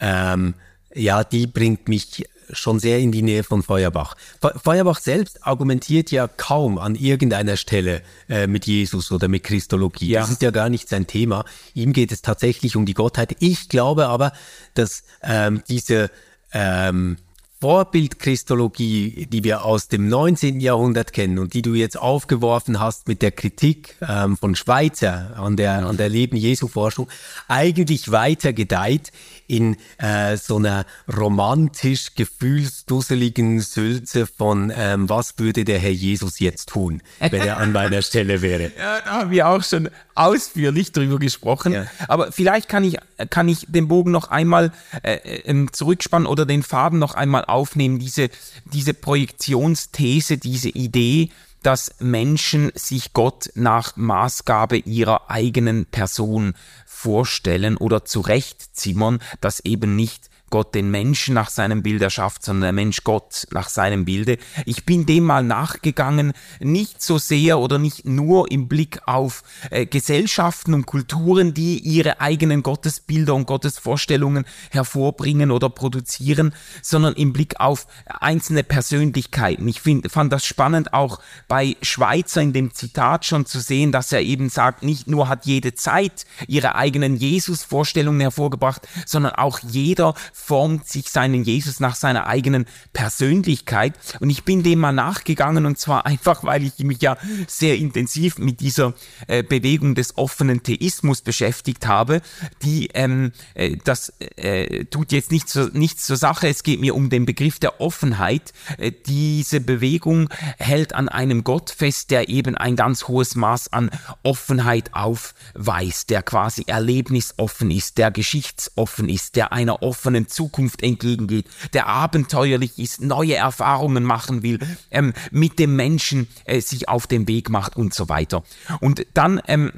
[0.00, 0.54] ähm,
[0.94, 4.16] ja, die bringt mich schon sehr in die Nähe von Feuerbach.
[4.40, 10.08] Fe- Feuerbach selbst argumentiert ja kaum an irgendeiner Stelle äh, mit Jesus oder mit Christologie.
[10.08, 10.20] Ja.
[10.20, 11.44] Das ist ja gar nicht sein Thema.
[11.74, 13.36] Ihm geht es tatsächlich um die Gottheit.
[13.40, 14.32] Ich glaube aber,
[14.74, 16.10] dass ähm, diese
[16.52, 17.16] ähm,
[17.60, 20.60] Vorbildchristologie, die wir aus dem 19.
[20.60, 25.56] Jahrhundert kennen und die du jetzt aufgeworfen hast mit der Kritik ähm, von Schweizer an
[25.56, 27.08] der, an der Leben Jesu Forschung,
[27.48, 29.10] eigentlich weiter gedeiht
[29.46, 30.84] in äh, so einer
[31.16, 37.72] romantisch gefühlsdusseligen Sülze von ähm, was würde der Herr Jesus jetzt tun, wenn er an
[37.72, 38.72] meiner Stelle wäre.
[38.86, 41.72] Ja, da haben wir auch schon ausführlich drüber gesprochen.
[41.72, 41.86] Ja.
[42.08, 42.98] Aber vielleicht kann ich,
[43.30, 47.98] kann ich den Bogen noch einmal äh, ähm, zurückspannen oder den Faden noch einmal aufnehmen.
[47.98, 48.30] Diese,
[48.72, 51.30] diese Projektionsthese, diese Idee,
[51.62, 56.54] dass Menschen sich Gott nach Maßgabe ihrer eigenen Person
[56.86, 62.72] vorstellen oder zurechtzimmern, dass eben nicht Gott den Menschen nach seinem Bild erschafft, sondern der
[62.72, 64.38] Mensch Gott nach seinem Bilde.
[64.64, 69.86] Ich bin dem mal nachgegangen, nicht so sehr oder nicht nur im Blick auf äh,
[69.86, 77.58] Gesellschaften und Kulturen, die ihre eigenen Gottesbilder und Gottesvorstellungen hervorbringen oder produzieren, sondern im Blick
[77.58, 79.66] auf einzelne Persönlichkeiten.
[79.66, 84.12] Ich find, fand das spannend auch bei Schweizer in dem Zitat schon zu sehen, dass
[84.12, 90.14] er eben sagt, nicht nur hat jede Zeit ihre eigenen Jesus-Vorstellungen hervorgebracht, sondern auch jeder
[90.46, 93.94] formt sich seinen Jesus nach seiner eigenen Persönlichkeit.
[94.20, 97.16] Und ich bin dem mal nachgegangen und zwar einfach, weil ich mich ja
[97.48, 98.94] sehr intensiv mit dieser
[99.26, 102.20] äh, Bewegung des offenen Theismus beschäftigt habe,
[102.62, 106.48] die ähm, äh, das äh, tut jetzt nicht so, nichts zur Sache.
[106.48, 108.52] Es geht mir um den Begriff der Offenheit.
[108.78, 110.28] Äh, diese Bewegung
[110.58, 113.90] hält an einem Gott fest, der eben ein ganz hohes Maß an
[114.22, 121.86] Offenheit aufweist, der quasi erlebnisoffen ist, der geschichtsoffen ist, der einer offenen Zukunft entgegengeht, der
[121.86, 124.58] abenteuerlich ist, neue Erfahrungen machen will,
[124.90, 128.42] ähm, mit dem Menschen äh, sich auf den Weg macht und so weiter.
[128.80, 129.72] Und dann ähm,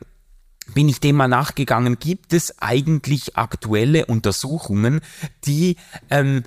[0.75, 5.01] bin ich dem mal nachgegangen, gibt es eigentlich aktuelle Untersuchungen,
[5.45, 5.77] die
[6.11, 6.45] ähm,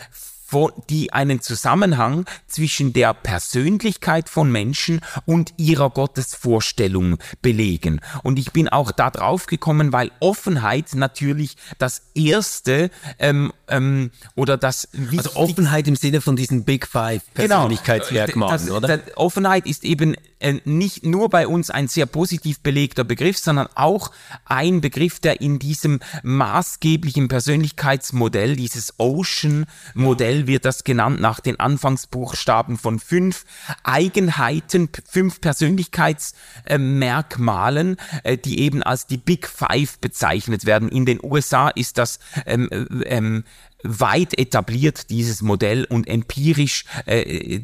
[0.90, 8.02] die einen Zusammenhang zwischen der Persönlichkeit von Menschen und ihrer Gottesvorstellung belegen.
[8.24, 14.58] Und ich bin auch da drauf gekommen, weil Offenheit natürlich das erste ähm, ähm, oder
[14.58, 18.98] das Also Offenheit im Sinne von diesen Big Five Persönlichkeitsmerkmalen, das, oder?
[18.98, 23.68] das, Offenheit ist eben äh, nicht nur bei uns ein sehr positiv belegter Begriff, sondern
[23.76, 24.12] auch
[24.46, 32.78] ein Begriff, der in diesem maßgeblichen Persönlichkeitsmodell, dieses Ocean-Modell wird das genannt nach den Anfangsbuchstaben
[32.78, 33.46] von fünf
[33.84, 40.90] Eigenheiten, fünf Persönlichkeitsmerkmalen, äh, die eben als die Big Five bezeichnet werden.
[40.90, 43.46] In den USA ist das ähm, äh, ähm,
[43.84, 47.62] weit etabliert, dieses Modell, und empirisch äh,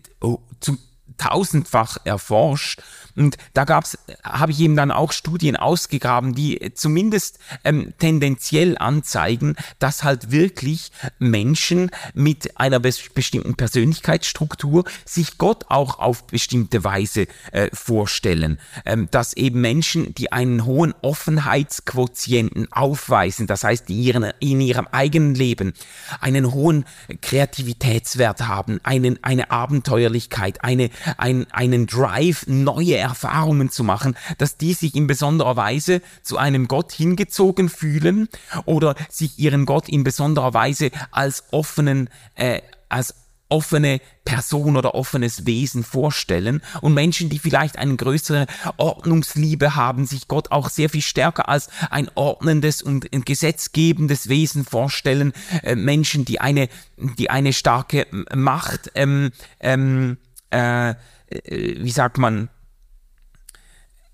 [0.59, 0.77] zu
[1.17, 2.81] tausendfach erforscht.
[3.17, 9.55] Und da gab's, habe ich eben dann auch Studien ausgegraben, die zumindest ähm, tendenziell anzeigen,
[9.79, 17.69] dass halt wirklich Menschen mit einer bestimmten Persönlichkeitsstruktur sich Gott auch auf bestimmte Weise äh,
[17.73, 18.59] vorstellen.
[18.85, 24.87] Ähm, dass eben Menschen, die einen hohen Offenheitsquotienten aufweisen, das heißt, die ihren, in ihrem
[24.91, 25.73] eigenen Leben
[26.21, 26.85] einen hohen
[27.21, 34.73] Kreativitätswert haben, einen, eine Abenteuerlichkeit, eine, ein, einen Drive, neue Erfahrungen zu machen, dass die
[34.73, 38.27] sich in besonderer Weise zu einem Gott hingezogen fühlen
[38.65, 43.15] oder sich ihren Gott in besonderer Weise als offenen, äh, als
[43.49, 46.61] offene Person oder offenes Wesen vorstellen.
[46.81, 48.45] Und Menschen, die vielleicht eine größere
[48.75, 55.31] Ordnungsliebe haben, sich Gott auch sehr viel stärker als ein ordnendes und gesetzgebendes Wesen vorstellen,
[55.63, 59.31] äh, Menschen, die eine, die eine starke Macht ähm,
[59.61, 60.17] ähm,
[60.51, 60.93] äh,
[61.29, 62.49] äh, wie sagt man,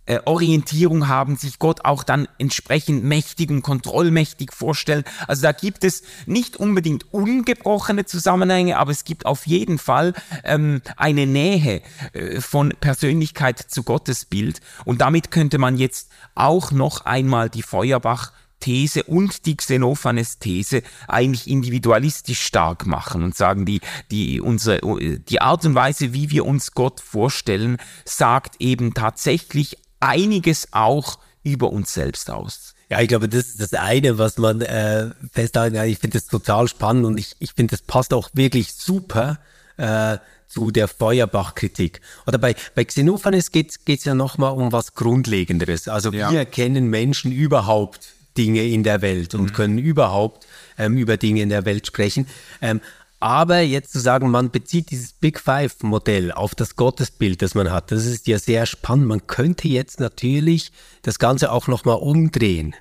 [0.06, 5.04] äh, Orientierung haben, sich Gott auch dann entsprechend mächtig und kontrollmächtig vorstellen.
[5.28, 10.82] Also da gibt es nicht unbedingt ungebrochene Zusammenhänge, aber es gibt auf jeden Fall ähm,
[10.98, 11.82] eine Nähe
[12.14, 14.60] äh, von Persönlichkeit zu Gottesbild.
[14.86, 18.34] Und damit könnte man jetzt auch noch einmal die Feuerbach
[18.64, 24.80] These und die Xenophanes These eigentlich individualistisch stark machen und sagen, die, die, unsere,
[25.20, 27.76] die Art und Weise, wie wir uns Gott vorstellen,
[28.06, 32.76] sagt eben tatsächlich einiges auch über uns selbst aus.
[32.90, 35.88] Ja, ich glaube, das ist das eine, was man äh, festhalten kann.
[35.88, 39.40] Ich finde das total spannend und ich, ich finde, das passt auch wirklich super
[39.78, 42.02] äh, zu der Feuerbach-Kritik.
[42.28, 45.88] Oder bei, bei Xenophanes geht es ja nochmal um was Grundlegenderes.
[45.88, 46.32] Also ja.
[46.32, 49.54] wir erkennen Menschen überhaupt Dinge in der Welt und mhm.
[49.54, 50.46] können überhaupt
[50.78, 52.28] ähm, über Dinge in der Welt sprechen.
[52.62, 52.82] Ähm,
[53.24, 57.94] aber jetzt zu sagen, man bezieht dieses Big Five-Modell auf das Gottesbild, das man hat,
[57.94, 59.08] das ist ja sehr spannend.
[59.08, 62.76] Man könnte jetzt natürlich das Ganze auch nochmal umdrehen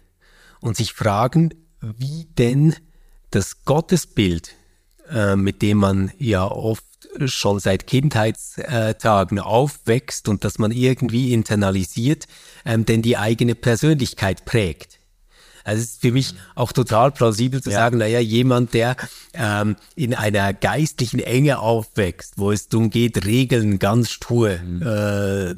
[0.60, 2.74] und sich fragen, wie denn
[3.30, 4.56] das Gottesbild,
[5.08, 6.84] äh, mit dem man ja oft
[7.26, 12.26] schon seit Kindheitstagen aufwächst und das man irgendwie internalisiert,
[12.64, 14.98] ähm, denn die eigene Persönlichkeit prägt.
[15.64, 17.78] Also es ist für mich auch total plausibel zu ja.
[17.78, 18.96] sagen, naja, jemand, der
[19.34, 24.82] ähm, in einer geistlichen Enge aufwächst, wo es darum geht, Regeln ganz stur mhm.
[24.82, 25.54] äh,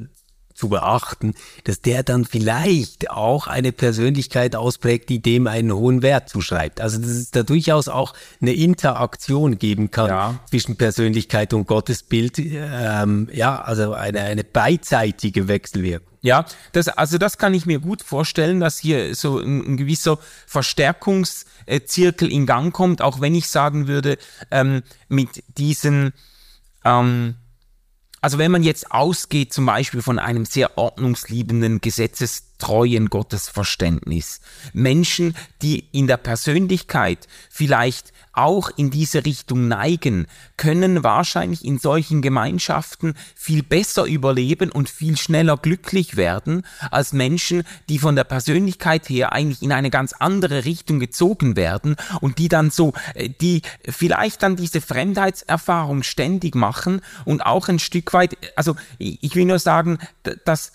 [0.55, 1.35] zu beachten,
[1.65, 6.81] dass der dann vielleicht auch eine Persönlichkeit ausprägt, die dem einen hohen Wert zuschreibt.
[6.81, 10.41] Also dass es da durchaus auch eine Interaktion geben kann ja.
[10.49, 12.39] zwischen Persönlichkeit und Gottesbild.
[12.39, 16.14] Ähm, ja, also eine, eine beidseitige Wechselwirkung.
[16.25, 20.19] Ja, das, also das kann ich mir gut vorstellen, dass hier so ein, ein gewisser
[20.47, 24.17] Verstärkungszirkel in Gang kommt, auch wenn ich sagen würde,
[24.51, 26.15] ähm, mit diesen,
[26.83, 27.35] ähm,
[28.23, 31.83] also wenn man jetzt ausgeht zum Beispiel von einem sehr ordnungsliebenden,
[32.65, 34.41] gesetzestreuen Gottesverständnis,
[34.73, 40.27] Menschen, die in der Persönlichkeit vielleicht auch in diese Richtung neigen,
[40.57, 47.63] können wahrscheinlich in solchen Gemeinschaften viel besser überleben und viel schneller glücklich werden als Menschen,
[47.89, 52.49] die von der Persönlichkeit her eigentlich in eine ganz andere Richtung gezogen werden und die
[52.49, 58.37] dann so, äh, die vielleicht dann diese Fremdheitserfahrung ständig machen und auch ein Stück weit,
[58.57, 59.99] also ich will nur sagen,
[60.45, 60.73] dass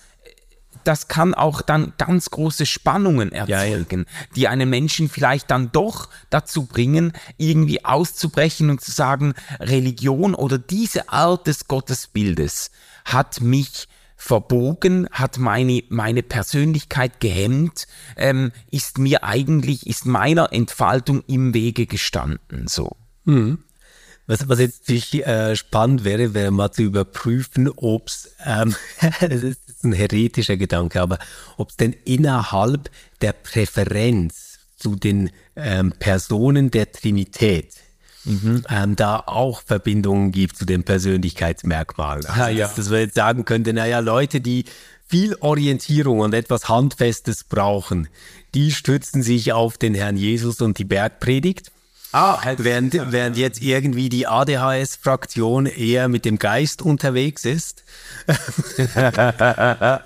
[0.83, 4.27] das kann auch dann ganz große Spannungen erzeugen, ja, ja.
[4.35, 10.57] die einen Menschen vielleicht dann doch dazu bringen, irgendwie auszubrechen und zu sagen, Religion oder
[10.57, 12.71] diese Art des Gottesbildes
[13.05, 21.23] hat mich verbogen, hat meine, meine Persönlichkeit gehemmt, ähm, ist mir eigentlich, ist meiner Entfaltung
[21.27, 22.97] im Wege gestanden, so.
[23.23, 23.63] Mhm.
[24.27, 28.75] Was, was jetzt natürlich äh, spannend wäre, wäre mal zu überprüfen, ob es, ähm,
[29.21, 31.19] das ist ein heretischer Gedanke, aber
[31.57, 32.89] ob es denn innerhalb
[33.21, 37.75] der Präferenz zu den ähm, Personen der Trinität
[38.23, 38.63] mhm.
[38.69, 42.25] ähm, da auch Verbindungen gibt zu den Persönlichkeitsmerkmalen.
[42.25, 42.67] Also, ja, ja.
[42.67, 44.65] Dass, dass wir jetzt sagen könnten, naja, Leute, die
[45.07, 48.07] viel Orientierung und etwas Handfestes brauchen,
[48.53, 51.71] die stützen sich auf den Herrn Jesus und die Bergpredigt.
[52.11, 52.63] Ah, halt.
[52.63, 57.83] während, während jetzt irgendwie die ADHS-Fraktion eher mit dem Geist unterwegs ist.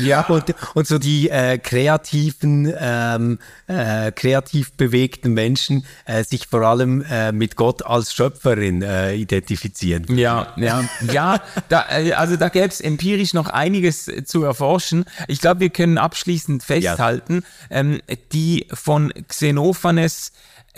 [0.00, 0.22] Ja.
[0.26, 7.02] Und, und so die äh, kreativen, ähm, äh, kreativ bewegten Menschen äh, sich vor allem
[7.02, 10.04] äh, mit Gott als Schöpferin äh, identifizieren.
[10.16, 11.40] Ja, ja, ja.
[11.68, 15.04] Da, äh, also da gäbe es empirisch noch einiges zu erforschen.
[15.28, 17.78] Ich glaube, wir können abschließend festhalten, ja.
[17.78, 18.00] ähm,
[18.32, 20.32] die von Xenophanes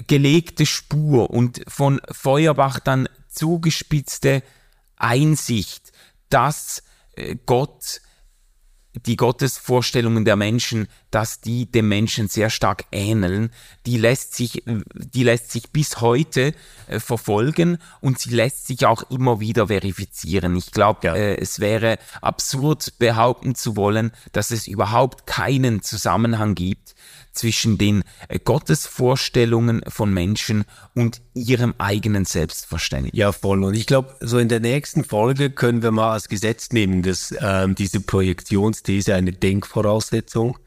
[0.06, 4.42] gelegte Spur und von Feuerbach dann zugespitzte
[4.96, 5.92] Einsicht,
[6.28, 6.82] dass
[7.16, 8.00] äh, Gott
[9.04, 13.50] die Gottesvorstellungen der Menschen, dass die dem Menschen sehr stark ähneln,
[13.84, 14.62] die lässt sich,
[14.94, 16.54] die lässt sich bis heute
[16.86, 20.56] äh, verfolgen und sie lässt sich auch immer wieder verifizieren.
[20.56, 21.14] Ich glaube, ja.
[21.14, 26.94] äh, es wäre absurd behaupten zu wollen, dass es überhaupt keinen Zusammenhang gibt
[27.36, 30.64] zwischen den äh, Gottesvorstellungen von Menschen
[30.94, 33.12] und ihrem eigenen Selbstverständnis.
[33.14, 33.62] Ja, voll.
[33.62, 37.34] Und ich glaube, so in der nächsten Folge können wir mal als Gesetz nehmen, dass
[37.40, 40.58] ähm, diese Projektionsthese eine Denkvoraussetzung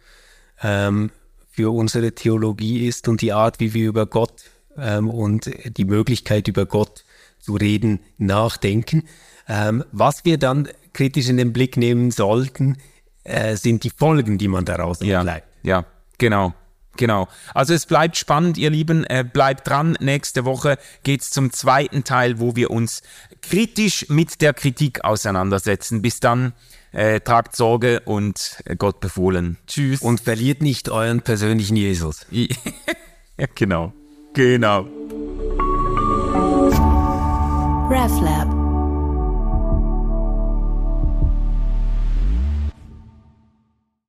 [0.62, 1.12] ähm,
[1.50, 4.46] für unsere Theologie ist und die Art, wie wir über Gott
[4.78, 7.04] ähm, und die Möglichkeit über Gott
[7.40, 9.04] zu reden, nachdenken.
[9.48, 12.78] Ähm, was wir dann kritisch in den Blick nehmen sollten,
[13.24, 15.50] äh, sind die Folgen, die man daraus ableitet.
[15.64, 15.86] Ja, ja,
[16.20, 16.54] genau.
[16.98, 17.30] Genau.
[17.54, 19.06] Also es bleibt spannend, ihr Lieben.
[19.06, 19.98] Äh, bleibt dran.
[20.02, 23.02] Nächste Woche geht's zum zweiten Teil, wo wir uns
[23.42, 26.02] kritisch mit der Kritik auseinandersetzen.
[26.02, 26.54] Bis dann.
[26.92, 29.58] Äh, tragt Sorge und äh, Gott befohlen.
[29.68, 30.02] Tschüss.
[30.02, 32.26] Und verliert nicht euren persönlichen Jesus.
[32.32, 32.48] ja,
[33.54, 33.94] genau.
[34.34, 34.88] Genau.
[37.90, 38.59] RefLab